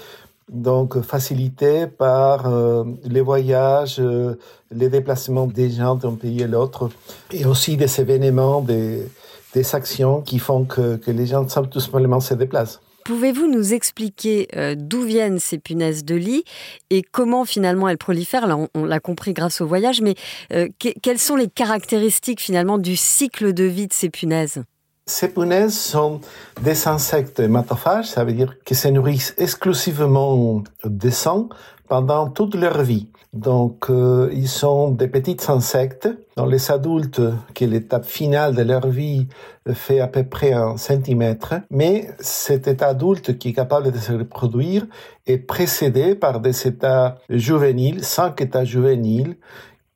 donc 0.50 0.98
facilité 1.02 1.86
par 1.88 2.48
les 3.02 3.20
voyages, 3.20 4.00
les 4.70 4.88
déplacements 4.88 5.48
des 5.48 5.70
gens 5.70 5.96
d'un 5.96 6.14
pays 6.14 6.44
à 6.44 6.46
l'autre, 6.46 6.88
et 7.32 7.44
aussi 7.46 7.76
des 7.76 8.00
événements, 8.00 8.60
des, 8.60 9.08
actions 9.72 10.20
qui 10.20 10.38
font 10.38 10.64
que, 10.64 10.96
que 10.96 11.10
les 11.10 11.26
gens 11.26 11.48
simplement 11.48 12.20
se 12.20 12.34
déplacent. 12.34 12.80
Pouvez-vous 13.06 13.46
nous 13.46 13.72
expliquer 13.72 14.48
euh, 14.56 14.74
d'où 14.76 15.02
viennent 15.02 15.38
ces 15.38 15.58
punaises 15.58 16.04
de 16.04 16.16
lit 16.16 16.42
et 16.90 17.02
comment 17.02 17.44
finalement 17.44 17.88
elles 17.88 17.98
prolifèrent? 17.98 18.48
On, 18.74 18.84
l'a 18.84 18.98
compris 18.98 19.32
grâce 19.32 19.60
au 19.60 19.66
voyage, 19.68 20.00
mais 20.00 20.16
euh, 20.52 20.66
quelles 21.02 21.20
sont 21.20 21.36
les 21.36 21.46
caractéristiques 21.46 22.40
finalement 22.40 22.78
du 22.78 22.96
cycle 22.96 23.52
de 23.52 23.62
vie 23.62 23.86
de 23.86 23.92
ces 23.92 24.10
punaises? 24.10 24.64
Ces 25.06 25.28
punaises 25.28 25.78
sont 25.78 26.20
des 26.62 26.88
insectes 26.88 27.38
hématophages, 27.38 28.06
ça 28.06 28.24
veut 28.24 28.32
dire 28.32 28.56
qu'ils 28.64 28.76
se 28.76 28.88
nourrissent 28.88 29.34
exclusivement 29.38 30.64
de 30.82 31.10
sang 31.10 31.48
pendant 31.88 32.28
toute 32.28 32.54
leur 32.54 32.82
vie. 32.82 33.08
Donc, 33.32 33.90
euh, 33.90 34.30
ils 34.32 34.48
sont 34.48 34.90
des 34.90 35.08
petits 35.08 35.36
insectes. 35.48 36.08
Dans 36.36 36.46
les 36.46 36.70
adultes, 36.70 37.20
qui 37.54 37.64
est 37.64 37.66
l'étape 37.66 38.06
finale 38.06 38.54
de 38.54 38.62
leur 38.62 38.86
vie, 38.88 39.28
fait 39.72 40.00
à 40.00 40.06
peu 40.06 40.24
près 40.24 40.52
un 40.52 40.76
centimètre. 40.76 41.54
Mais 41.70 42.08
cet 42.18 42.66
état 42.66 42.88
adulte 42.88 43.38
qui 43.38 43.50
est 43.50 43.52
capable 43.52 43.92
de 43.92 43.98
se 43.98 44.12
reproduire 44.12 44.86
est 45.26 45.38
précédé 45.38 46.14
par 46.14 46.40
des 46.40 46.66
états 46.66 47.16
juvéniles, 47.28 48.04
cinq 48.04 48.40
états 48.40 48.64
juvéniles, 48.64 49.36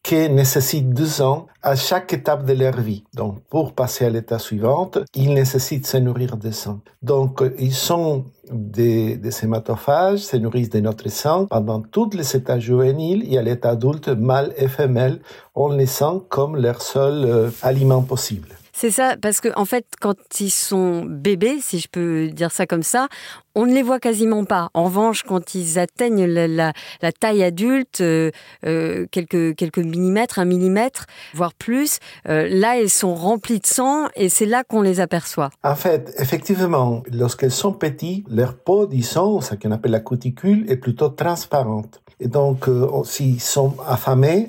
qui 0.03 0.29
nécessitent 0.31 0.91
deux 0.91 1.21
ans 1.23 1.47
à 1.63 1.77
chaque 1.77 2.13
étape 2.13 2.47
de 2.47 2.55
leur 2.55 2.81
vie. 2.81 3.05
Donc, 3.15 3.41
pour 3.51 3.75
passer 3.75 4.07
à 4.07 4.11
l'état 4.11 4.39
suivant, 4.39 4.91
ils 5.15 5.35
nécessitent 5.35 5.87
se 5.87 5.99
nourrir 5.99 6.37
de 6.37 6.51
sang. 6.51 6.81
Donc, 7.03 7.43
ils 7.59 7.75
sont 7.75 8.25
des, 8.51 9.17
des 9.17 9.45
hématophages, 9.45 10.21
se 10.21 10.37
nourrissent 10.37 10.71
de 10.71 10.81
notre 10.81 11.09
sang 11.11 11.47
pendant 11.47 11.81
tous 11.83 12.11
les 12.15 12.35
états 12.35 12.59
juvéniles 12.59 13.31
et 13.33 13.39
à 13.39 13.43
l'état 13.43 13.71
adulte, 13.71 14.09
mâle 14.09 14.53
et 14.57 14.69
femelle, 14.69 15.21
on 15.55 15.69
les 15.69 15.87
sent 15.87 16.23
comme 16.29 16.57
leur 16.57 16.81
seul 16.81 17.25
euh, 17.25 17.51
aliment 17.63 18.03
possible. 18.03 18.49
C'est 18.81 18.91
ça, 18.91 19.15
parce 19.21 19.43
que 19.43 19.51
en 19.57 19.67
fait, 19.67 19.85
quand 20.01 20.15
ils 20.41 20.49
sont 20.49 21.05
bébés, 21.05 21.59
si 21.61 21.81
je 21.81 21.89
peux 21.93 22.29
dire 22.29 22.51
ça 22.51 22.65
comme 22.65 22.83
ça, 22.83 23.09
on 23.55 23.67
ne 23.67 23.75
les 23.75 23.83
voit 23.83 24.01
quasiment 24.01 24.47
pas. 24.47 24.71
En 24.73 24.85
revanche, 24.85 25.23
quand 25.23 25.55
ils 25.55 25.79
atteignent 25.79 26.25
la, 26.25 26.73
taille 27.13 27.43
adulte, 27.43 28.01
euh, 28.01 28.31
euh, 28.65 29.05
quelques, 29.11 29.55
quelques 29.55 29.81
millimètres, 29.81 30.39
un 30.39 30.47
millimètre, 30.47 31.05
voire 31.35 31.53
plus, 31.53 31.99
euh, 32.27 32.49
là, 32.49 32.81
elles 32.81 32.89
sont 32.89 33.15
remplies 33.15 33.61
de 33.61 33.67
sang 33.67 34.09
et 34.17 34.31
c'est 34.31 34.47
là 34.47 34.65
qu'on 34.65 34.81
les 34.81 35.01
aperçoit. 35.01 35.51
En 35.63 35.75
fait, 35.75 36.15
effectivement, 36.17 37.03
lorsqu'elles 37.13 37.51
sont 37.51 37.75
petites, 37.75 38.27
leur 38.31 38.55
peau, 38.57 38.87
disons, 38.87 39.43
ce 39.43 39.57
qu'on 39.57 39.73
appelle 39.73 39.93
la 39.93 40.01
cuticule, 40.01 40.65
est 40.71 40.79
plutôt 40.79 41.11
transparente. 41.11 42.01
Et 42.19 42.29
donc, 42.29 42.65
s'ils 43.05 43.43
sont 43.43 43.77
affamés, 43.87 44.49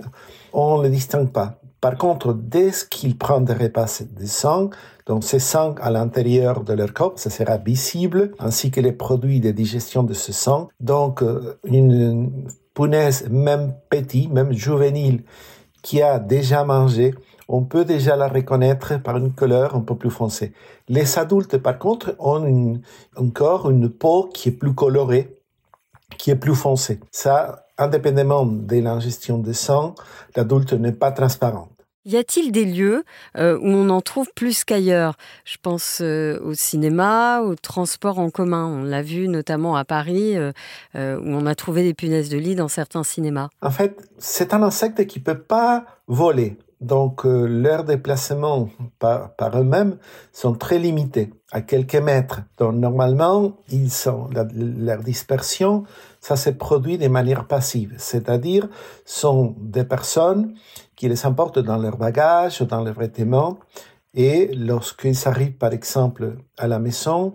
on 0.54 0.78
ne 0.78 0.84
les 0.84 0.90
distingue 0.90 1.34
pas. 1.34 1.61
Par 1.82 1.98
contre, 1.98 2.34
dès 2.34 2.70
qu'ils 2.92 3.18
prennent 3.18 3.46
des 3.46 3.54
repas 3.54 4.04
de 4.12 4.26
sang, 4.28 4.70
donc 5.08 5.24
ce 5.24 5.40
sang 5.40 5.74
à 5.82 5.90
l'intérieur 5.90 6.64
de 6.64 6.74
leur 6.74 6.94
corps, 6.94 7.14
ça 7.16 7.32
sera 7.32 7.58
visible, 7.58 8.34
ainsi 8.38 8.70
que 8.70 8.80
les 8.80 8.92
produits 8.92 9.40
de 9.40 9.50
digestion 9.50 10.04
de 10.04 10.14
ce 10.14 10.32
sang. 10.32 10.70
Donc, 10.80 11.24
euh, 11.24 11.58
une 11.66 12.32
punaise, 12.76 13.28
même 13.32 13.74
petite, 13.90 14.32
même 14.32 14.54
juvénile, 14.54 15.24
qui 15.82 16.04
a 16.04 16.20
déjà 16.20 16.64
mangé, 16.64 17.16
on 17.48 17.64
peut 17.64 17.84
déjà 17.84 18.16
la 18.16 18.28
reconnaître 18.28 19.02
par 19.02 19.18
une 19.18 19.34
couleur 19.34 19.76
un 19.76 19.82
peu 19.82 19.96
plus 19.96 20.12
foncée. 20.12 20.54
Les 20.88 21.18
adultes, 21.18 21.58
par 21.58 21.80
contre, 21.80 22.16
ont 22.20 22.80
encore 23.18 23.70
une 23.72 23.90
peau 23.90 24.30
qui 24.32 24.50
est 24.50 24.54
plus 24.54 24.76
colorée, 24.76 25.36
qui 26.18 26.30
est 26.30 26.36
plus 26.36 26.56
foncée. 26.56 27.00
Ça, 27.12 27.66
indépendamment 27.78 28.46
de 28.46 28.78
l'ingestion 28.78 29.40
de 29.40 29.52
sang, 29.52 29.96
l'adulte 30.36 30.74
n'est 30.74 30.92
pas 30.92 31.12
transparent. 31.12 31.70
Y 32.06 32.18
a-t-il 32.18 32.52
des 32.52 32.66
lieux 32.66 33.04
euh, 33.38 33.60
où 33.60 33.68
on 33.68 33.90
en 33.90 34.02
trouve 34.02 34.28
plus 34.36 34.64
qu'ailleurs? 34.64 35.18
Je 35.46 35.58
pense 35.62 36.00
euh, 36.02 36.40
au 36.44 36.56
cinéma, 36.56 37.42
au 37.42 37.54
transport 37.56 38.18
en 38.18 38.32
commun. 38.32 38.66
On 38.66 38.84
l'a 38.84 39.04
vu 39.04 39.28
notamment 39.28 39.76
à 39.76 39.86
Paris, 39.86 40.36
euh, 40.36 40.52
où 40.96 41.28
on 41.28 41.46
a 41.46 41.54
trouvé 41.54 41.84
des 41.84 41.94
punaises 41.94 42.30
de 42.30 42.38
lit 42.38 42.56
dans 42.56 42.68
certains 42.68 43.04
cinémas. 43.04 43.50
En 43.62 43.70
fait, 43.70 44.02
c'est 44.18 44.56
un 44.56 44.64
insecte 44.64 45.06
qui 45.06 45.20
peut 45.20 45.38
pas 45.38 45.86
voler. 46.08 46.58
Donc, 46.82 47.24
leurs 47.24 47.84
déplacements 47.84 48.68
par, 49.00 49.32
eux-mêmes 49.56 49.98
sont 50.34 50.56
très 50.56 50.80
limités, 50.80 51.32
à 51.52 51.62
quelques 51.62 51.96
mètres. 51.96 52.42
Donc, 52.58 52.74
normalement, 52.74 53.54
ils 53.70 53.92
sont, 53.92 54.30
leur 54.56 55.04
dispersion 55.04 55.84
ça 56.22 56.36
se 56.36 56.52
produit 56.52 56.98
de 56.98 57.08
manière 57.08 57.48
passive, 57.48 57.96
c'est-à-dire 57.98 58.70
sont 59.06 59.56
des 59.60 59.84
personnes 59.84 60.54
qui 60.96 61.10
les 61.10 61.26
emportent 61.26 61.60
dans 61.60 61.78
leur 61.78 61.98
bagage 61.98 62.62
dans 62.62 62.84
leurs 62.84 62.98
vêtements 62.98 63.58
et 64.14 64.52
lorsqu'ils 64.54 65.28
arrivent 65.28 65.58
par 65.58 65.74
exemple 65.74 66.38
à 66.58 66.68
la 66.68 66.80
maison, 66.80 67.34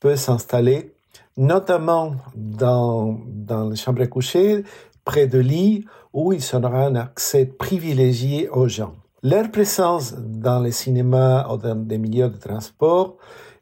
peuvent 0.00 0.16
s'installer 0.16 0.94
notamment 1.36 2.14
dans, 2.34 3.18
dans 3.26 3.68
les 3.68 3.76
chambres 3.76 4.02
à 4.02 4.06
coucher, 4.06 4.64
près 5.04 5.26
de 5.26 5.38
lit, 5.38 5.84
où 6.12 6.32
ils 6.32 6.44
auront 6.54 6.74
un 6.74 6.94
accès 6.96 7.46
privilégié 7.46 8.48
aux 8.48 8.68
gens. 8.68 8.94
Leur 9.22 9.50
présence 9.50 10.14
dans 10.16 10.60
les 10.60 10.72
cinémas 10.72 11.48
ou 11.52 11.56
dans 11.56 11.74
des 11.74 11.98
milieux 11.98 12.28
de 12.28 12.36
transport 12.36 13.16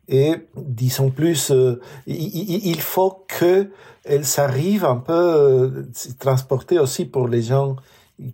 et 0.08 0.34
disons 0.56 1.10
plus, 1.10 1.50
euh, 1.50 1.80
il, 2.06 2.80
faut 2.80 3.24
que 3.26 3.70
elle 4.04 4.24
s'arrive 4.24 4.84
un 4.84 4.98
peu 4.98 5.12
euh, 5.12 5.90
transporter 6.18 6.78
aussi 6.78 7.06
pour 7.06 7.26
les 7.26 7.42
gens 7.42 7.76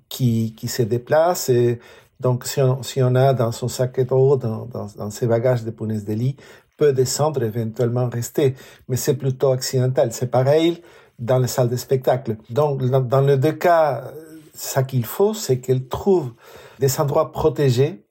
qui, 0.09 0.55
qui 0.55 0.69
se 0.69 0.83
déplacent. 0.83 1.51
Donc, 2.21 2.45
si 2.45 2.61
on, 2.61 2.83
si 2.83 3.03
on 3.03 3.15
a 3.15 3.33
dans 3.33 3.53
son 3.53 3.69
sac 3.69 3.99
à 3.99 4.05
dos, 4.05 4.37
dans, 4.37 4.67
dans, 4.67 4.87
dans 4.97 5.11
ses 5.11 5.27
bagages 5.27 5.65
de 5.65 5.71
punaises 5.71 6.05
de 6.05 6.13
lit, 6.13 6.37
peut 6.77 6.93
descendre, 6.93 7.43
éventuellement 7.43 8.09
rester. 8.09 8.55
Mais 8.89 8.97
c'est 8.97 9.15
plutôt 9.15 9.53
accidentel. 9.53 10.13
C'est 10.13 10.31
pareil 10.31 10.83
dans 11.23 11.39
les 11.39 11.49
salles 11.49 11.69
de 11.69 11.77
spectacle. 11.77 12.37
Donc, 12.51 12.83
dans, 12.85 13.21
les 13.21 13.37
deux 13.37 13.53
cas, 13.53 14.11
ce 14.55 14.81
qu'il 14.81 15.07
faut, 15.07 15.35
c'est 15.35 15.61
qu'elle 15.61 15.87
trouve 15.87 16.33
des 16.81 17.01
endroits 17.01 17.31
protégés, 17.31 18.05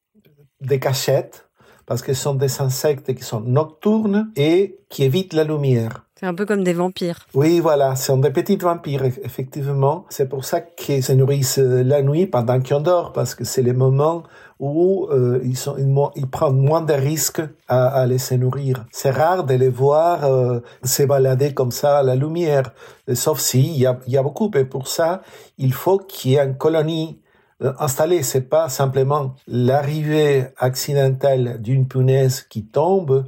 des 0.62 0.80
cachettes, 0.80 1.50
parce 1.86 2.01
que 2.01 2.13
ce 2.13 2.22
sont 2.22 2.36
des 2.36 2.62
insectes 2.62 3.13
qui 3.13 3.24
sont 3.24 3.41
nocturnes 3.41 4.32
et 4.38 4.80
qui 4.89 5.03
évitent 5.03 5.34
la 5.34 5.44
lumière. 5.44 6.08
C'est 6.22 6.28
un 6.28 6.36
peu 6.36 6.46
comme 6.46 6.63
des 6.63 6.74
vampires. 6.74 7.18
Oui, 7.34 7.60
voilà, 7.60 7.96
ce 7.96 8.06
sont 8.06 8.18
des 8.18 8.30
petits 8.30 8.56
vampires, 8.56 9.04
effectivement. 9.06 10.06
C'est 10.10 10.30
pour 10.30 10.46
ça 10.46 10.62
qu'ils 10.62 11.01
se 11.04 11.13
nourrissent 11.13 11.58
euh, 11.58 11.82
la 11.84 12.04
nuit 12.04 12.28
pendant 12.28 12.62
qu'on 12.62 12.80
dort, 12.80 13.12
parce 13.12 13.34
que 13.34 13.44
c'est 13.44 13.63
les 13.63 13.74
moments 13.74 14.22
où 14.60 15.08
euh, 15.10 15.42
ils, 15.44 16.28
prennent 16.30 16.58
moins 16.58 16.82
de 16.82 16.94
risques 16.94 17.42
à, 17.68 17.88
à 17.88 18.06
les 18.06 18.20
se 18.20 18.36
nourrir. 18.36 18.86
C'est 18.92 19.10
rare 19.10 19.46
de 19.46 19.56
les 19.56 19.70
voir 19.70 20.24
euh, 20.25 20.60
se 20.84 21.01
balader 21.01 21.56
comme 21.56 21.72
ça 21.72 21.98
à 21.98 22.04
la 22.04 22.13
lumière, 22.13 22.72
sauf 23.16 23.40
si 23.40 23.60
il 23.60 23.80
y 23.80 23.88
a, 23.88 23.98
y 24.06 24.16
a 24.16 24.22
beaucoup. 24.22 24.51
Mais 24.54 24.63
pour 24.63 24.88
ça, 24.88 25.24
il 25.58 25.74
faut 25.74 25.98
qu'il 25.98 26.34
y 26.34 26.36
ait 26.36 26.46
une 26.46 26.56
colonie 26.56 27.20
euh, 27.63 27.74
installer, 27.80 28.24
c'est 28.24 28.50
pas 28.50 28.70
simplement 28.70 29.36
l'arrivée 29.48 30.48
accidentelle 30.58 31.62
d'une 31.62 31.88
punaise 31.88 32.42
qui 32.42 32.66
tombe 32.66 33.12
euh, 33.12 33.24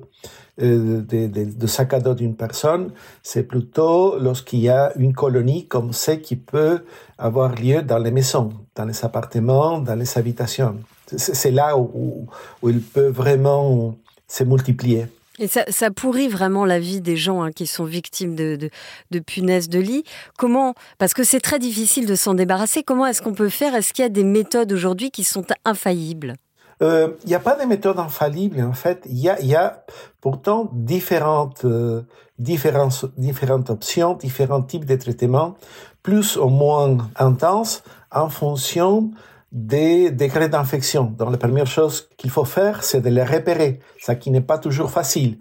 de, 0.57 1.01
de, 1.01 1.67
sac 1.67 1.93
à 1.93 1.99
dos 1.99 2.13
d'une 2.13 2.35
personne, 2.35 2.91
c'est 3.23 3.43
plutôt 3.43 4.19
lorsqu'il 4.19 4.59
y 4.59 4.69
a 4.69 4.91
une 4.97 5.13
colonie 5.13 5.67
comme 5.67 5.93
celle 5.93 6.21
qui 6.21 6.35
peut 6.35 6.83
avoir 7.17 7.55
lieu 7.55 7.81
dans 7.81 7.97
les 7.97 8.11
maisons, 8.11 8.51
dans 8.75 8.85
les 8.85 9.03
appartements, 9.03 9.79
dans 9.79 9.95
les 9.95 10.17
habitations. 10.17 10.77
C'est 11.15 11.51
là 11.51 11.77
où, 11.77 12.27
où, 12.61 12.69
il 12.69 12.81
peut 12.81 13.07
vraiment 13.07 13.95
se 14.27 14.43
multiplier. 14.43 15.07
Et 15.39 15.47
ça, 15.47 15.89
pourrit 15.89 16.27
vraiment 16.27 16.63
la 16.63 16.79
vie 16.79 17.01
des 17.01 17.17
gens 17.17 17.41
hein, 17.41 17.51
qui 17.51 17.65
sont 17.65 17.85
victimes 17.85 18.35
de, 18.35 18.69
de, 19.09 19.19
punaises 19.19 19.67
de 19.67 19.79
lit. 19.79 20.03
Comment 20.37 20.75
Parce 20.99 21.15
que 21.15 21.23
c'est 21.23 21.39
très 21.39 21.57
difficile 21.57 22.05
de 22.05 22.13
s'en 22.13 22.35
débarrasser. 22.35 22.83
Comment 22.83 23.07
est-ce 23.07 23.23
qu'on 23.23 23.33
peut 23.33 23.49
faire? 23.49 23.73
Est-ce 23.73 23.93
qu'il 23.93 24.03
y 24.03 24.05
a 24.05 24.09
des 24.09 24.23
méthodes 24.23 24.71
aujourd'hui 24.71 25.09
qui 25.09 25.23
sont 25.23 25.45
infaillibles? 25.65 26.35
Il 26.83 26.89
euh, 26.89 27.07
n'y 27.25 27.33
a 27.33 27.39
pas 27.39 27.55
de 27.55 27.63
méthode 27.63 27.97
infaillible 27.97 28.61
en 28.61 28.73
fait. 28.73 29.03
Il 29.05 29.17
y 29.17 29.55
a, 29.55 29.85
pourtant 30.19 30.69
différentes, 30.73 31.63
euh, 31.63 32.01
différentes, 32.39 33.05
différentes 33.17 33.69
options, 33.69 34.15
différents 34.15 34.61
types 34.61 34.83
de 34.83 34.97
traitements, 34.97 35.55
plus 36.01 36.35
ou 36.35 36.49
moins 36.49 36.97
intenses 37.15 37.83
en 38.11 38.27
fonction 38.27 39.11
des 39.53 40.11
degrés 40.11 40.49
d'infection. 40.49 41.05
Donc 41.17 41.31
la 41.31 41.37
première 41.37 41.67
chose 41.67 42.09
qu'il 42.17 42.31
faut 42.31 42.43
faire, 42.43 42.83
c'est 42.83 42.99
de 42.99 43.09
les 43.09 43.23
repérer, 43.23 43.79
ça 44.01 44.15
qui 44.15 44.29
n'est 44.29 44.41
pas 44.41 44.57
toujours 44.57 44.91
facile. 44.91 45.37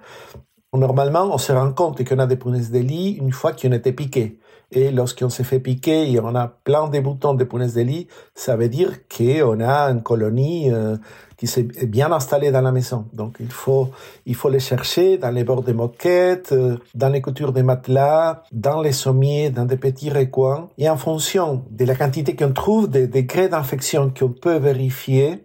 Normalement, 0.72 1.28
on 1.34 1.38
se 1.38 1.50
rend 1.50 1.72
compte 1.72 2.06
qu'on 2.06 2.20
a 2.20 2.26
des 2.26 2.37
punaises 2.37 2.70
de 2.70 2.78
lit 2.78 3.18
une 3.20 3.32
fois 3.32 3.52
qu'on 3.52 3.72
été 3.72 3.92
piqué. 3.92 4.38
Et 4.70 4.90
lorsqu'on 4.90 5.28
s'est 5.28 5.44
fait 5.44 5.61
piquer 5.61 6.11
et 6.11 6.18
on 6.18 6.34
a 6.34 6.49
plein 6.49 6.88
de 6.88 6.99
boutons 6.99 7.34
de 7.34 7.44
punaises 7.44 7.75
de 7.75 7.82
lit, 7.82 8.08
ça 8.34 8.56
veut 8.56 8.70
dire 8.70 9.06
qu'on 9.06 9.61
a 9.61 9.90
une 9.90 10.02
colonie 10.02 10.72
euh, 10.72 10.96
qui 11.42 11.49
s'est 11.49 11.64
bien 11.88 12.12
installée 12.12 12.52
dans 12.52 12.61
la 12.61 12.70
maison. 12.70 13.06
Donc 13.12 13.38
il 13.40 13.50
faut, 13.50 13.90
il 14.26 14.37
faut 14.37 14.49
les 14.49 14.61
chercher 14.61 15.18
dans 15.18 15.32
les 15.32 15.42
bords 15.42 15.64
des 15.64 15.72
moquettes, 15.72 16.52
euh, 16.52 16.76
dans 16.94 17.08
les 17.08 17.20
coutures 17.20 17.52
des 17.52 17.64
matelas, 17.64 18.44
dans 18.52 18.80
les 18.80 18.92
sommiers, 18.92 19.50
dans 19.50 19.64
des 19.64 19.76
petits 19.76 20.08
recoins. 20.08 20.68
Et 20.78 20.88
en 20.88 20.96
fonction 20.96 21.64
de 21.68 21.84
la 21.84 21.96
quantité 21.96 22.37
qu'on 22.37 22.52
trouve, 22.52 22.88
des 22.88 23.08
degrés 23.08 23.49
d'infection 23.49 24.12
qu'on 24.16 24.28
peut 24.28 24.58
vérifier, 24.58 25.42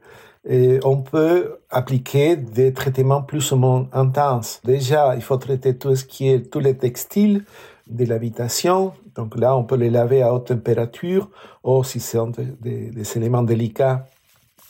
on 0.84 0.98
peut 0.98 1.58
appliquer 1.72 2.36
des 2.36 2.74
traitements 2.74 3.24
plus 3.24 3.52
ou 3.52 3.56
moins 3.56 3.88
intenses. 3.92 4.62
Déjà, 4.64 5.16
il 5.16 5.24
faut 5.24 5.38
traiter 5.38 5.76
tout 5.76 5.96
ce 5.96 6.06
qui 6.06 6.30
est 6.30 6.52
tous 6.52 6.60
les 6.60 6.78
textiles 6.78 7.44
de 7.90 8.06
l'habitation. 8.06 8.94
Donc 9.16 9.36
là, 9.38 9.58
on 9.58 9.64
peut 9.64 9.76
les 9.76 9.90
laver 9.90 10.22
à 10.22 10.32
haute 10.32 10.46
température, 10.46 11.28
ou 11.64 11.84
si 11.84 12.00
c'est 12.00 12.20
des, 12.62 12.92
des, 12.92 13.18
éléments 13.18 13.44
délicats, 13.44 14.06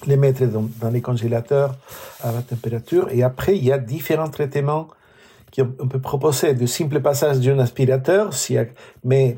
les 0.06 0.18
mettre 0.18 0.46
dans, 0.46 0.90
les 0.92 1.02
congélateurs 1.02 1.76
à 2.24 2.32
la 2.32 2.42
température. 2.42 3.10
Et 3.12 3.24
après, 3.24 3.58
il 3.58 3.64
y 3.64 3.72
a 3.72 3.78
différents 3.78 4.30
traitements 4.30 4.88
qu'on 5.56 5.88
peut 5.88 6.00
proposer. 6.00 6.54
De 6.54 6.66
simple 6.66 7.02
passage 7.02 7.40
d'un 7.40 7.60
aspirateur, 7.60 8.34
si, 8.34 8.58
mais 9.04 9.38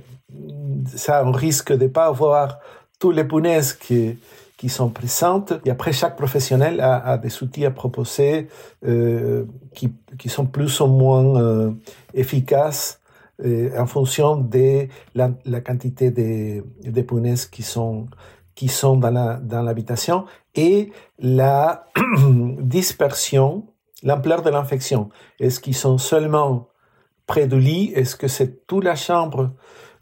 ça, 0.95 1.23
on 1.25 1.31
risque 1.31 1.71
de 1.71 1.87
pas 1.87 2.07
avoir 2.07 2.59
tous 2.99 3.11
les 3.11 3.23
punaises 3.23 3.73
qui, 3.73 4.17
qui 4.57 4.67
sont 4.67 4.89
présentes. 4.89 5.53
Et 5.65 5.69
après, 5.69 5.93
chaque 5.93 6.17
professionnel 6.17 6.81
a, 6.81 7.17
des 7.17 7.41
outils 7.41 7.65
à 7.65 7.71
proposer 7.71 8.49
euh, 8.85 9.45
qui, 9.73 9.93
qui, 10.17 10.27
sont 10.27 10.45
plus 10.45 10.81
ou 10.81 10.87
moins 10.87 11.41
euh, 11.41 11.71
efficaces 12.13 12.99
euh, 13.45 13.69
en 13.79 13.85
fonction 13.85 14.35
de 14.35 14.87
la, 15.15 15.31
la 15.45 15.61
quantité 15.61 16.11
de, 16.11 16.65
de, 16.83 17.01
punaises 17.01 17.45
qui 17.45 17.63
sont 17.63 18.07
qui 18.59 18.67
sont 18.67 18.97
dans 18.97 19.63
l'habitation 19.63 20.25
la, 20.57 20.61
et 20.61 20.91
la 21.17 21.85
dispersion, 22.59 23.63
l'ampleur 24.03 24.41
de 24.41 24.49
l'infection. 24.49 25.07
Est-ce 25.39 25.61
qu'ils 25.61 25.77
sont 25.77 25.97
seulement 25.97 26.67
près 27.25 27.47
du 27.47 27.57
lit? 27.57 27.93
Est-ce 27.95 28.17
que 28.17 28.27
c'est 28.27 28.67
toute 28.67 28.83
la 28.83 28.97
chambre 28.97 29.51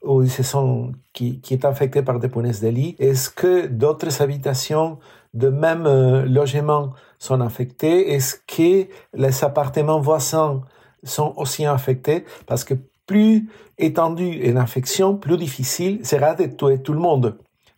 où 0.02 0.24
ils 0.24 0.32
se 0.32 0.42
sont, 0.42 0.92
qui, 1.14 1.40
est 1.52 1.66
infecté 1.66 2.02
par 2.02 2.18
des 2.18 2.30
punaises 2.30 2.60
de 2.60 2.70
lit? 2.70 2.96
Est-ce 2.98 3.30
que 3.30 3.68
d'autres 3.68 4.24
habitations 4.24 4.98
de 5.36 5.50
même 5.50 5.86
euh, 5.86 6.26
logement 6.26 6.94
sont 7.20 7.40
infectées? 7.42 8.12
Est-ce 8.16 8.38
que 8.38 8.90
les 9.14 9.44
appartements 9.44 10.00
voisins 10.00 10.64
sont 11.04 11.32
aussi 11.38 11.64
infectés? 11.64 12.26
Parce 12.48 12.64
que 12.64 12.74
plus 13.06 13.50
étendue 13.78 14.42
est 14.42 14.52
l'infection, 14.52 15.16
plus 15.16 15.38
difficile 15.38 16.04
sera 16.04 16.34
de 16.34 16.48
tuer 16.48 16.82
tout 16.82 16.94
le 16.94 17.00
monde. 17.00 17.38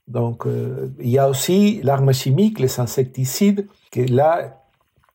Donc, 0.09 0.47
euh, 0.47 0.89
il 0.99 1.09
y 1.09 1.19
a 1.19 1.29
aussi 1.29 1.81
l'arme 1.83 2.11
chimique, 2.13 2.59
les 2.59 2.79
insecticides, 2.79 3.67
que 3.91 4.01
là, 4.01 4.59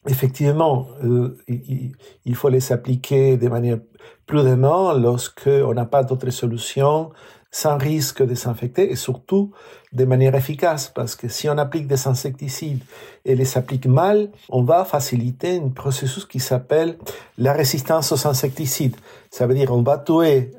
effectivement, 0.06 0.86
euh, 1.02 1.36
il, 1.48 2.34
faut 2.36 2.48
les 2.48 2.72
appliquer 2.72 3.36
de 3.36 3.48
manière 3.48 3.78
prudemment 4.26 4.92
lorsqu'on 4.92 5.74
n'a 5.74 5.84
pas 5.84 6.04
d'autres 6.04 6.30
solutions, 6.30 7.10
sans 7.50 7.76
risque 7.76 8.24
de 8.24 8.34
s'infecter 8.34 8.90
et 8.90 8.96
surtout 8.96 9.52
de 9.92 10.04
manière 10.04 10.34
efficace, 10.34 10.88
parce 10.88 11.14
que 11.14 11.28
si 11.28 11.48
on 11.48 11.56
applique 11.56 11.86
des 11.86 12.08
insecticides 12.08 12.82
et 13.24 13.34
les 13.36 13.56
applique 13.56 13.86
mal, 13.86 14.30
on 14.48 14.62
va 14.62 14.84
faciliter 14.84 15.58
un 15.58 15.68
processus 15.68 16.24
qui 16.24 16.40
s'appelle 16.40 16.98
la 17.38 17.52
résistance 17.52 18.10
aux 18.10 18.26
insecticides. 18.26 18.96
Ça 19.30 19.46
veut 19.46 19.54
dire 19.54 19.72
on 19.72 19.82
va 19.82 19.98
tuer 19.98 20.50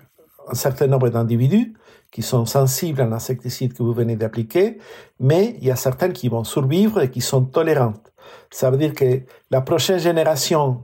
un 0.47 0.55
certain 0.55 0.88
nombre 0.88 1.10
d'individus 1.10 1.73
qui 2.15 2.21
sont 2.21 2.45
sensibles 2.45 3.01
à 3.01 3.08
l'insecticide 3.08 3.73
que 3.73 3.84
vous 3.84 3.91
venez 3.91 4.15
d'appliquer, 4.15 4.78
mais 5.19 5.58
il 5.60 5.65
y 5.67 5.69
a 5.69 5.75
certaines 5.75 6.13
qui 6.13 6.30
vont 6.30 6.45
survivre 6.45 7.01
et 7.01 7.12
qui 7.12 7.19
sont 7.19 7.43
tolérantes. 7.43 8.13
Ça 8.49 8.71
veut 8.71 8.78
dire 8.78 8.93
que 8.93 9.23
la 9.51 9.60
prochaine 9.60 9.99
génération 9.99 10.82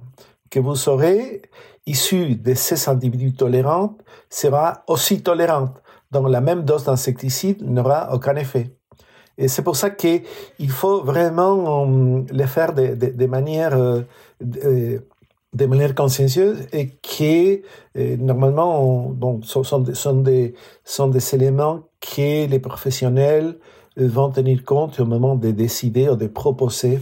que 0.50 0.60
vous 0.60 0.90
aurez, 0.90 1.42
issue 1.86 2.36
de 2.36 2.54
ces 2.54 2.90
individus 2.90 3.32
tolérants, 3.32 3.96
sera 4.30 4.84
aussi 4.88 5.24
tolérante. 5.24 5.82
Donc 6.12 6.28
la 6.28 6.42
même 6.42 6.64
dose 6.64 6.84
d'insecticide 6.84 7.64
n'aura 7.64 8.14
aucun 8.14 8.36
effet. 8.36 8.76
Et 9.38 9.48
c'est 9.48 9.62
pour 9.62 9.78
ça 9.78 9.90
qu'il 9.90 10.26
faut 10.70 11.02
vraiment 11.02 11.88
euh, 11.88 12.24
le 12.30 12.46
faire 12.46 12.74
de, 12.74 13.26
manière 13.26 13.74
euh, 13.74 15.00
de, 15.54 15.66
manière 15.66 15.96
consciencieuse 15.96 16.68
et 16.72 16.90
que 16.90 17.62
euh, 17.98 18.18
normalement 18.18 19.16
sont, 19.44 19.64
sont, 19.64 20.14
des, 20.14 20.54
sont 20.84 21.08
des 21.08 21.36
éléments 21.36 21.84
que 22.00 22.48
les 22.48 22.60
professionnels 22.60 23.58
vont 23.98 24.32
tenir 24.32 24.64
compte 24.64 25.00
au 25.00 25.06
moment 25.06 25.36
de 25.36 25.52
décider 25.52 26.10
ou 26.10 26.16
de 26.16 26.28
proposer 26.28 27.00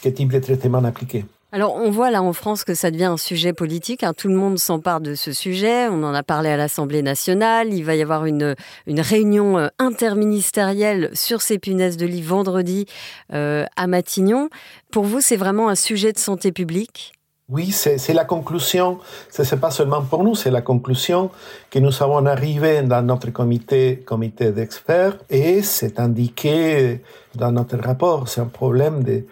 quel 0.00 0.14
type 0.14 0.32
de 0.32 0.38
traitement 0.38 0.84
appliquer. 0.84 1.24
Alors 1.54 1.76
on 1.76 1.90
voit 1.90 2.10
là 2.10 2.22
en 2.22 2.32
France 2.32 2.64
que 2.64 2.74
ça 2.74 2.90
devient 2.90 3.04
un 3.04 3.18
sujet 3.18 3.52
politique. 3.52 4.04
Hein. 4.04 4.14
Tout 4.14 4.28
le 4.28 4.34
monde 4.34 4.58
s'empare 4.58 5.02
de 5.02 5.14
ce 5.14 5.34
sujet. 5.34 5.86
On 5.88 6.02
en 6.02 6.14
a 6.14 6.22
parlé 6.22 6.48
à 6.48 6.56
l'Assemblée 6.56 7.02
nationale. 7.02 7.74
Il 7.74 7.84
va 7.84 7.94
y 7.94 8.00
avoir 8.00 8.24
une, 8.24 8.54
une 8.86 9.00
réunion 9.02 9.58
euh, 9.58 9.68
interministérielle 9.78 11.10
sur 11.12 11.42
ces 11.42 11.58
punaises 11.58 11.98
de 11.98 12.06
lit 12.06 12.22
vendredi 12.22 12.86
euh, 13.34 13.66
à 13.76 13.86
Matignon. 13.86 14.48
Pour 14.90 15.04
vous, 15.04 15.20
c'est 15.20 15.36
vraiment 15.36 15.68
un 15.68 15.74
sujet 15.74 16.12
de 16.12 16.18
santé 16.18 16.52
publique? 16.52 17.12
Oui, 17.52 17.70
c'est 17.70 18.14
la 18.14 18.24
conclusion. 18.24 18.98
Ce 19.30 19.42
n'est 19.42 19.60
pas 19.60 19.70
seulement 19.70 20.00
pour 20.02 20.24
nous, 20.24 20.34
c'est 20.34 20.50
la 20.50 20.62
conclusion 20.62 21.30
que 21.70 21.78
nous 21.78 22.02
avons 22.02 22.24
arrivé 22.24 22.82
dans 22.82 23.02
notre 23.02 23.30
comité, 23.30 24.02
comité 24.06 24.52
d'experts 24.52 25.18
et 25.28 25.62
c'est 25.62 26.00
indiqué 26.00 27.02
dans 27.34 27.52
notre 27.52 27.76
rapport. 27.76 28.26
C'est 28.28 28.40
un 28.40 28.46
problème 28.46 29.04
de, 29.04 29.26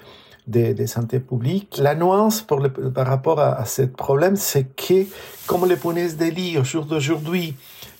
de, 0.46 0.86
santé 0.86 1.18
publique. 1.18 1.78
La 1.78 1.94
nuance 1.94 2.42
par 2.42 3.06
rapport 3.06 3.40
à, 3.40 3.64
ce 3.64 3.82
problème, 3.82 4.36
c'est 4.36 4.64
que 4.76 5.06
comme 5.46 5.66
les 5.66 5.76
punaises 5.76 6.18
de 6.18 6.58
au 6.60 6.64
jour 6.64 6.84
d'aujourd'hui 6.84 7.56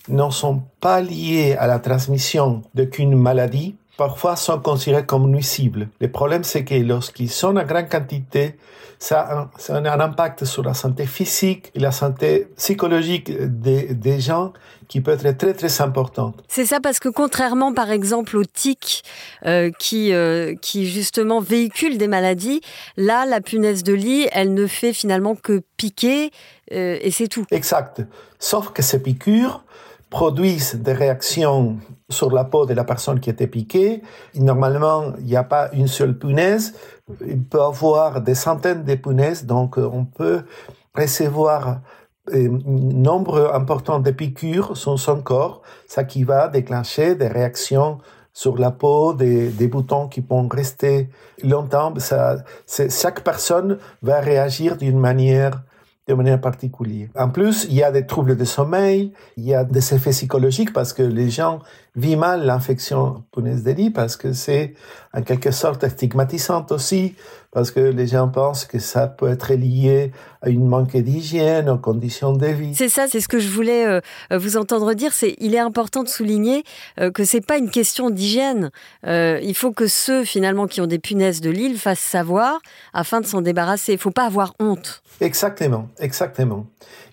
ne 0.07 0.29
sont 0.29 0.61
pas 0.79 1.01
liées 1.01 1.55
à 1.57 1.65
la 1.65 1.79
transmission 1.79 2.61
d'aucune 2.75 3.15
maladie, 3.15 3.75
parfois 4.01 4.35
sont 4.35 4.59
considérés 4.59 5.05
comme 5.05 5.29
nuisibles. 5.29 5.87
Le 5.99 6.09
problème, 6.09 6.43
c'est 6.43 6.63
que 6.65 6.73
lorsqu'ils 6.73 7.29
sont 7.29 7.55
en 7.55 7.63
grande 7.63 7.87
quantité, 7.87 8.55
ça 8.97 9.21
a, 9.21 9.39
un, 9.41 9.51
ça 9.59 9.75
a 9.75 9.77
un 9.77 9.99
impact 9.99 10.43
sur 10.43 10.63
la 10.63 10.73
santé 10.73 11.05
physique 11.05 11.71
et 11.75 11.79
la 11.79 11.91
santé 11.91 12.47
psychologique 12.57 13.31
des, 13.39 13.93
des 13.93 14.19
gens 14.19 14.53
qui 14.87 15.01
peut 15.01 15.11
être 15.11 15.37
très 15.37 15.53
très 15.53 15.81
importante. 15.81 16.43
C'est 16.47 16.65
ça 16.65 16.79
parce 16.79 16.97
que 16.97 17.09
contrairement 17.09 17.75
par 17.75 17.91
exemple 17.91 18.37
aux 18.37 18.43
tiques 18.43 19.03
euh, 19.45 19.69
qui 19.77 20.13
euh, 20.13 20.55
qui 20.59 20.89
justement 20.89 21.39
véhiculent 21.39 21.99
des 21.99 22.07
maladies, 22.07 22.61
là 22.97 23.27
la 23.27 23.39
punaise 23.39 23.83
de 23.83 23.93
lit, 23.93 24.27
elle 24.31 24.55
ne 24.55 24.65
fait 24.65 24.93
finalement 24.93 25.35
que 25.35 25.61
piquer 25.77 26.31
euh, 26.73 26.97
et 27.01 27.11
c'est 27.11 27.27
tout. 27.27 27.45
Exact. 27.51 28.01
Sauf 28.39 28.71
que 28.71 28.81
ces 28.81 28.99
piqûres 28.99 29.63
produisent 30.11 30.75
des 30.75 30.93
réactions 30.93 31.77
sur 32.09 32.31
la 32.31 32.43
peau 32.43 32.65
de 32.65 32.73
la 32.73 32.83
personne 32.83 33.19
qui 33.19 33.29
était 33.29 33.47
piquée. 33.47 34.03
normalement, 34.35 35.13
il 35.19 35.25
n'y 35.25 35.37
a 35.37 35.45
pas 35.45 35.69
une 35.71 35.87
seule 35.87 36.15
punaise. 36.17 36.75
Il 37.25 37.43
peut 37.43 37.61
avoir 37.61 38.21
des 38.21 38.35
centaines 38.35 38.83
de 38.83 38.95
punaises, 38.95 39.45
donc 39.45 39.79
euh, 39.79 39.89
on 39.91 40.05
peut 40.05 40.43
recevoir 40.93 41.79
euh, 42.33 42.49
un 42.49 42.93
nombre 43.09 43.55
important 43.55 43.99
de 43.99 44.11
piqûres 44.11 44.75
sur 44.75 44.99
son 44.99 45.21
corps, 45.21 45.61
ça 45.87 46.03
qui 46.03 46.23
va 46.23 46.49
déclencher 46.49 47.15
des 47.15 47.29
réactions 47.29 47.97
sur 48.33 48.57
la 48.57 48.71
peau, 48.71 49.13
des, 49.13 49.67
boutons 49.67 50.07
qui 50.07 50.21
vont 50.21 50.47
rester 50.47 51.09
longtemps. 51.43 51.93
Chaque 52.67 53.23
personne 53.23 53.77
va 54.01 54.19
réagir 54.19 54.77
d'une 54.77 54.99
manière 54.99 55.63
de 56.11 56.15
manière 56.15 56.41
particulière. 56.41 57.09
En 57.15 57.29
plus, 57.29 57.65
il 57.69 57.75
y 57.75 57.83
a 57.83 57.91
des 57.91 58.05
troubles 58.05 58.35
de 58.35 58.45
sommeil, 58.45 59.13
il 59.37 59.45
y 59.45 59.53
a 59.53 59.63
des 59.63 59.93
effets 59.93 60.11
psychologiques 60.11 60.73
parce 60.73 60.93
que 60.93 61.03
les 61.03 61.29
gens 61.29 61.59
vit 61.95 62.15
mal 62.15 62.45
l'infection 62.45 63.23
punaise 63.31 63.63
de 63.63 63.71
lit 63.71 63.89
parce 63.89 64.15
que 64.15 64.31
c'est 64.31 64.75
en 65.13 65.21
quelque 65.23 65.51
sorte 65.51 65.87
stigmatisante 65.89 66.71
aussi, 66.71 67.15
parce 67.51 67.69
que 67.69 67.81
les 67.81 68.07
gens 68.07 68.29
pensent 68.29 68.63
que 68.63 68.79
ça 68.79 69.07
peut 69.07 69.27
être 69.27 69.53
lié 69.53 70.13
à 70.41 70.49
une 70.49 70.65
manque 70.65 70.95
d'hygiène, 70.95 71.69
aux 71.69 71.77
conditions 71.77 72.31
de 72.31 72.47
vie. 72.47 72.73
C'est 72.75 72.87
ça, 72.87 73.07
c'est 73.09 73.19
ce 73.19 73.27
que 73.27 73.39
je 73.39 73.49
voulais 73.49 73.85
euh, 73.85 73.99
vous 74.31 74.55
entendre 74.55 74.93
dire. 74.93 75.11
C'est, 75.11 75.35
il 75.39 75.53
est 75.53 75.59
important 75.59 76.03
de 76.03 76.07
souligner 76.07 76.63
euh, 76.99 77.11
que 77.11 77.25
c'est 77.25 77.45
pas 77.45 77.57
une 77.57 77.69
question 77.69 78.09
d'hygiène. 78.09 78.71
Euh, 79.05 79.39
il 79.43 79.55
faut 79.55 79.73
que 79.73 79.87
ceux 79.87 80.23
finalement 80.23 80.67
qui 80.67 80.79
ont 80.79 80.87
des 80.87 80.99
punaises 80.99 81.41
de 81.41 81.49
lit 81.49 81.75
fassent 81.75 81.99
savoir 81.99 82.61
afin 82.93 83.19
de 83.19 83.25
s'en 83.25 83.41
débarrasser. 83.41 83.93
Il 83.93 83.99
faut 83.99 84.11
pas 84.11 84.25
avoir 84.25 84.53
honte. 84.59 85.03
Exactement, 85.19 85.89
exactement. 85.99 86.65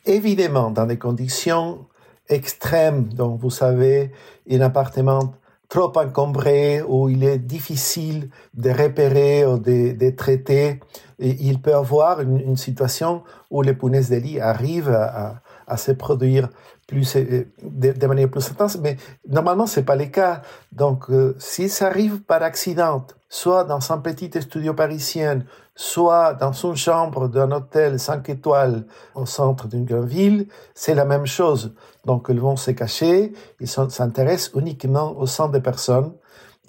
Évidemment, 0.06 0.70
dans 0.70 0.86
des 0.86 0.98
conditions 0.98 1.84
extrêmes, 2.28 3.12
donc 3.12 3.40
vous 3.40 3.50
savez, 3.50 4.12
un 4.50 4.60
appartement 4.60 5.34
trop 5.68 5.92
encombré, 5.96 6.82
où 6.82 7.08
il 7.08 7.24
est 7.24 7.38
difficile 7.38 8.30
de 8.54 8.70
repérer 8.70 9.44
ou 9.44 9.58
de, 9.58 10.10
traiter. 10.10 10.80
Il 11.18 11.60
peut 11.60 11.74
avoir 11.74 12.20
une, 12.20 12.56
situation 12.56 13.22
où 13.50 13.62
les 13.62 13.74
punaises 13.74 14.08
de 14.10 14.16
lit 14.16 14.40
arrivent 14.40 14.90
à, 14.90 15.76
se 15.76 15.92
produire 15.92 16.48
plus 16.86 17.16
euh, 17.16 17.44
de, 17.62 17.92
de, 17.92 18.06
manière 18.06 18.30
plus 18.30 18.50
intense, 18.50 18.78
mais 18.78 18.96
normalement 19.28 19.66
c'est 19.66 19.82
pas 19.82 19.96
le 19.96 20.06
cas. 20.06 20.40
Donc 20.72 21.10
euh, 21.10 21.36
si 21.38 21.68
ça 21.68 21.88
arrive 21.88 22.22
par 22.22 22.42
accident, 22.42 23.04
soit 23.28 23.64
dans 23.64 23.92
un 23.92 23.98
petit 23.98 24.30
studio 24.40 24.74
parisien, 24.74 25.44
soit 25.74 26.34
dans 26.34 26.52
une 26.52 26.76
chambre 26.76 27.28
d'un 27.28 27.52
hôtel 27.52 27.98
5 28.00 28.28
étoiles 28.30 28.84
au 29.14 29.26
centre 29.26 29.68
d'une 29.68 29.84
grande 29.84 30.08
ville, 30.08 30.46
c'est 30.74 30.94
la 30.94 31.04
même 31.04 31.26
chose. 31.26 31.74
Donc 32.04 32.26
ils 32.30 32.40
vont 32.40 32.56
se 32.56 32.70
cacher, 32.70 33.32
ils 33.60 33.68
s'intéressent 33.68 34.52
uniquement 34.54 35.16
au 35.18 35.26
sang 35.26 35.48
des 35.48 35.60
personnes 35.60 36.12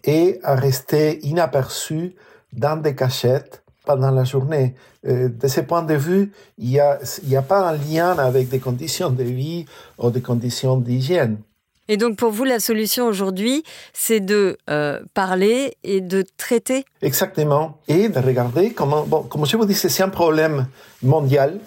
et 0.03 0.39
à 0.43 0.55
rester 0.55 1.25
inaperçus 1.25 2.15
dans 2.53 2.81
des 2.81 2.95
cachettes 2.95 3.63
pendant 3.85 4.11
la 4.11 4.23
journée. 4.23 4.75
Euh, 5.07 5.29
de 5.29 5.47
ce 5.47 5.61
point 5.61 5.83
de 5.83 5.95
vue, 5.95 6.31
il 6.57 6.69
n'y 6.69 6.79
a, 6.79 6.99
a 7.37 7.41
pas 7.41 7.69
un 7.69 7.73
lien 7.73 8.17
avec 8.17 8.49
des 8.49 8.59
conditions 8.59 9.09
de 9.09 9.23
vie 9.23 9.65
ou 9.97 10.09
des 10.11 10.21
conditions 10.21 10.77
d'hygiène. 10.77 11.37
Et 11.91 11.97
donc 11.97 12.17
pour 12.17 12.29
vous, 12.29 12.43
la 12.43 12.59
solution 12.59 13.07
aujourd'hui, 13.07 13.63
c'est 13.93 14.19
de 14.19 14.57
euh, 14.69 14.99
parler 15.15 15.73
et 15.83 16.01
de 16.01 16.23
traiter 16.37 16.85
Exactement. 17.01 17.79
Et 17.87 18.09
de 18.09 18.19
regarder 18.19 18.71
comment... 18.73 19.03
Bon, 19.03 19.23
comme 19.23 19.45
je 19.47 19.57
vous 19.57 19.65
dis, 19.65 19.73
c'est 19.73 20.03
un 20.03 20.09
problème 20.09 20.67
mondial. 21.01 21.59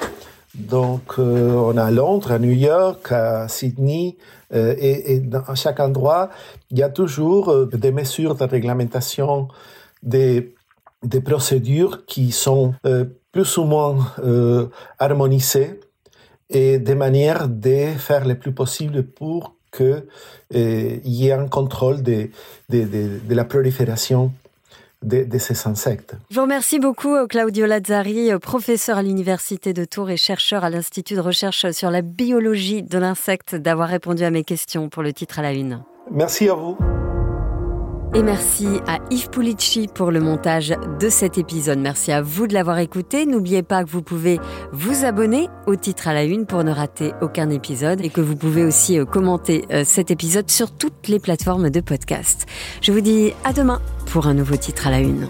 Donc 0.54 1.18
euh, 1.18 1.50
on 1.50 1.76
a 1.76 1.84
à 1.86 1.90
Londres, 1.90 2.30
à 2.30 2.38
New 2.38 2.52
York, 2.52 3.10
à 3.10 3.48
Sydney, 3.48 4.16
euh, 4.54 4.76
et, 4.78 5.18
dans, 5.18 5.40
à 5.40 5.56
chaque 5.56 5.80
endroit, 5.80 6.30
il 6.70 6.78
y 6.78 6.84
a 6.84 6.88
toujours 6.88 7.66
des 7.66 7.90
mesures 7.90 8.36
de 8.36 8.44
réglementation 8.44 9.48
des 10.02 10.54
des 11.02 11.20
procédures 11.20 12.06
qui 12.06 12.30
sont 12.30 12.74
plus 13.32 13.56
ou 13.56 13.64
moins 13.64 14.14
harmonisées 15.00 15.80
et 16.48 16.78
des 16.78 16.94
manières 16.94 17.48
de 17.48 17.86
faire 17.98 18.24
le 18.24 18.36
plus 18.38 18.52
possible 18.52 19.02
pour 19.02 19.56
que 19.72 20.06
euh, 20.54 20.98
y 21.04 21.28
ait 21.28 21.32
un 21.32 21.48
contrôle 21.48 22.02
de, 22.02 22.30
de, 22.68 22.84
de, 22.84 23.08
de 23.28 23.34
la 23.34 23.44
prolifération 23.44 24.32
de, 25.02 25.24
de, 25.24 25.38
ces 25.38 25.66
insectes. 25.66 26.14
Je 26.30 26.36
vous 26.36 26.42
remercie 26.42 26.78
beaucoup 26.78 27.26
Claudio 27.26 27.66
Lazzari, 27.66 28.30
professeur 28.40 28.98
à 28.98 29.02
l'Université 29.02 29.72
de 29.72 29.84
Tours 29.84 30.10
et 30.10 30.16
chercheur 30.16 30.62
à 30.62 30.70
l'Institut 30.70 31.14
de 31.14 31.20
recherche 31.20 31.68
sur 31.72 31.90
la 31.90 32.02
biologie 32.02 32.84
de 32.84 32.98
l'insecte, 32.98 33.56
d'avoir 33.56 33.88
répondu 33.88 34.22
à 34.22 34.30
mes 34.30 34.44
questions 34.44 34.88
pour 34.88 35.02
le 35.02 35.12
titre 35.12 35.40
à 35.40 35.42
la 35.42 35.52
une. 35.52 35.82
Merci 36.12 36.48
à 36.48 36.54
vous. 36.54 36.76
Et 38.14 38.22
merci 38.22 38.66
à 38.86 38.98
Yves 39.10 39.30
Pulici 39.30 39.88
pour 39.92 40.10
le 40.10 40.20
montage 40.20 40.74
de 41.00 41.08
cet 41.08 41.38
épisode. 41.38 41.78
Merci 41.78 42.12
à 42.12 42.20
vous 42.20 42.46
de 42.46 42.52
l'avoir 42.52 42.78
écouté. 42.78 43.24
N'oubliez 43.24 43.62
pas 43.62 43.84
que 43.84 43.88
vous 43.88 44.02
pouvez 44.02 44.38
vous 44.70 45.06
abonner 45.06 45.48
au 45.66 45.76
titre 45.76 46.08
à 46.08 46.12
la 46.12 46.24
une 46.24 46.44
pour 46.44 46.62
ne 46.62 46.70
rater 46.70 47.14
aucun 47.22 47.48
épisode 47.48 48.04
et 48.04 48.10
que 48.10 48.20
vous 48.20 48.36
pouvez 48.36 48.64
aussi 48.64 48.98
commenter 49.10 49.64
cet 49.84 50.10
épisode 50.10 50.50
sur 50.50 50.70
toutes 50.70 51.08
les 51.08 51.20
plateformes 51.20 51.70
de 51.70 51.80
podcast. 51.80 52.46
Je 52.82 52.92
vous 52.92 53.00
dis 53.00 53.32
à 53.44 53.54
demain 53.54 53.80
pour 54.06 54.26
un 54.26 54.34
nouveau 54.34 54.56
titre 54.56 54.88
à 54.88 54.90
la 54.90 55.00
une. 55.00 55.28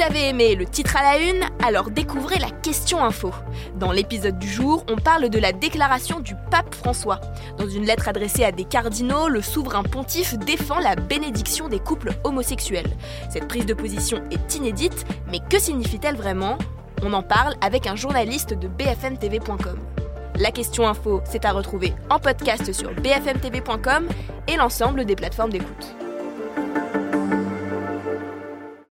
Vous 0.00 0.06
avez 0.06 0.30
aimé 0.30 0.54
le 0.54 0.64
titre 0.64 0.96
à 0.96 1.02
la 1.02 1.18
une 1.18 1.42
Alors 1.62 1.90
découvrez 1.90 2.38
la 2.38 2.48
question 2.48 3.04
info. 3.04 3.34
Dans 3.76 3.92
l'épisode 3.92 4.38
du 4.38 4.48
jour, 4.48 4.82
on 4.88 4.96
parle 4.96 5.28
de 5.28 5.38
la 5.38 5.52
déclaration 5.52 6.20
du 6.20 6.34
pape 6.50 6.74
François. 6.74 7.20
Dans 7.58 7.68
une 7.68 7.84
lettre 7.84 8.08
adressée 8.08 8.42
à 8.44 8.50
des 8.50 8.64
cardinaux, 8.64 9.28
le 9.28 9.42
souverain 9.42 9.82
pontife 9.82 10.38
défend 10.38 10.78
la 10.78 10.96
bénédiction 10.96 11.68
des 11.68 11.80
couples 11.80 12.14
homosexuels. 12.24 12.88
Cette 13.28 13.46
prise 13.46 13.66
de 13.66 13.74
position 13.74 14.22
est 14.30 14.54
inédite, 14.54 15.04
mais 15.30 15.40
que 15.50 15.58
signifie-t-elle 15.58 16.16
vraiment? 16.16 16.56
On 17.02 17.12
en 17.12 17.22
parle 17.22 17.56
avec 17.60 17.86
un 17.86 17.94
journaliste 17.94 18.54
de 18.54 18.68
bfmtv.com. 18.68 19.78
La 20.36 20.50
question 20.50 20.88
info, 20.88 21.20
c'est 21.26 21.44
à 21.44 21.52
retrouver 21.52 21.92
en 22.08 22.18
podcast 22.18 22.72
sur 22.72 22.90
bfmtv.com 22.94 24.08
et 24.48 24.56
l'ensemble 24.56 25.04
des 25.04 25.14
plateformes 25.14 25.50
d'écoute. 25.50 25.94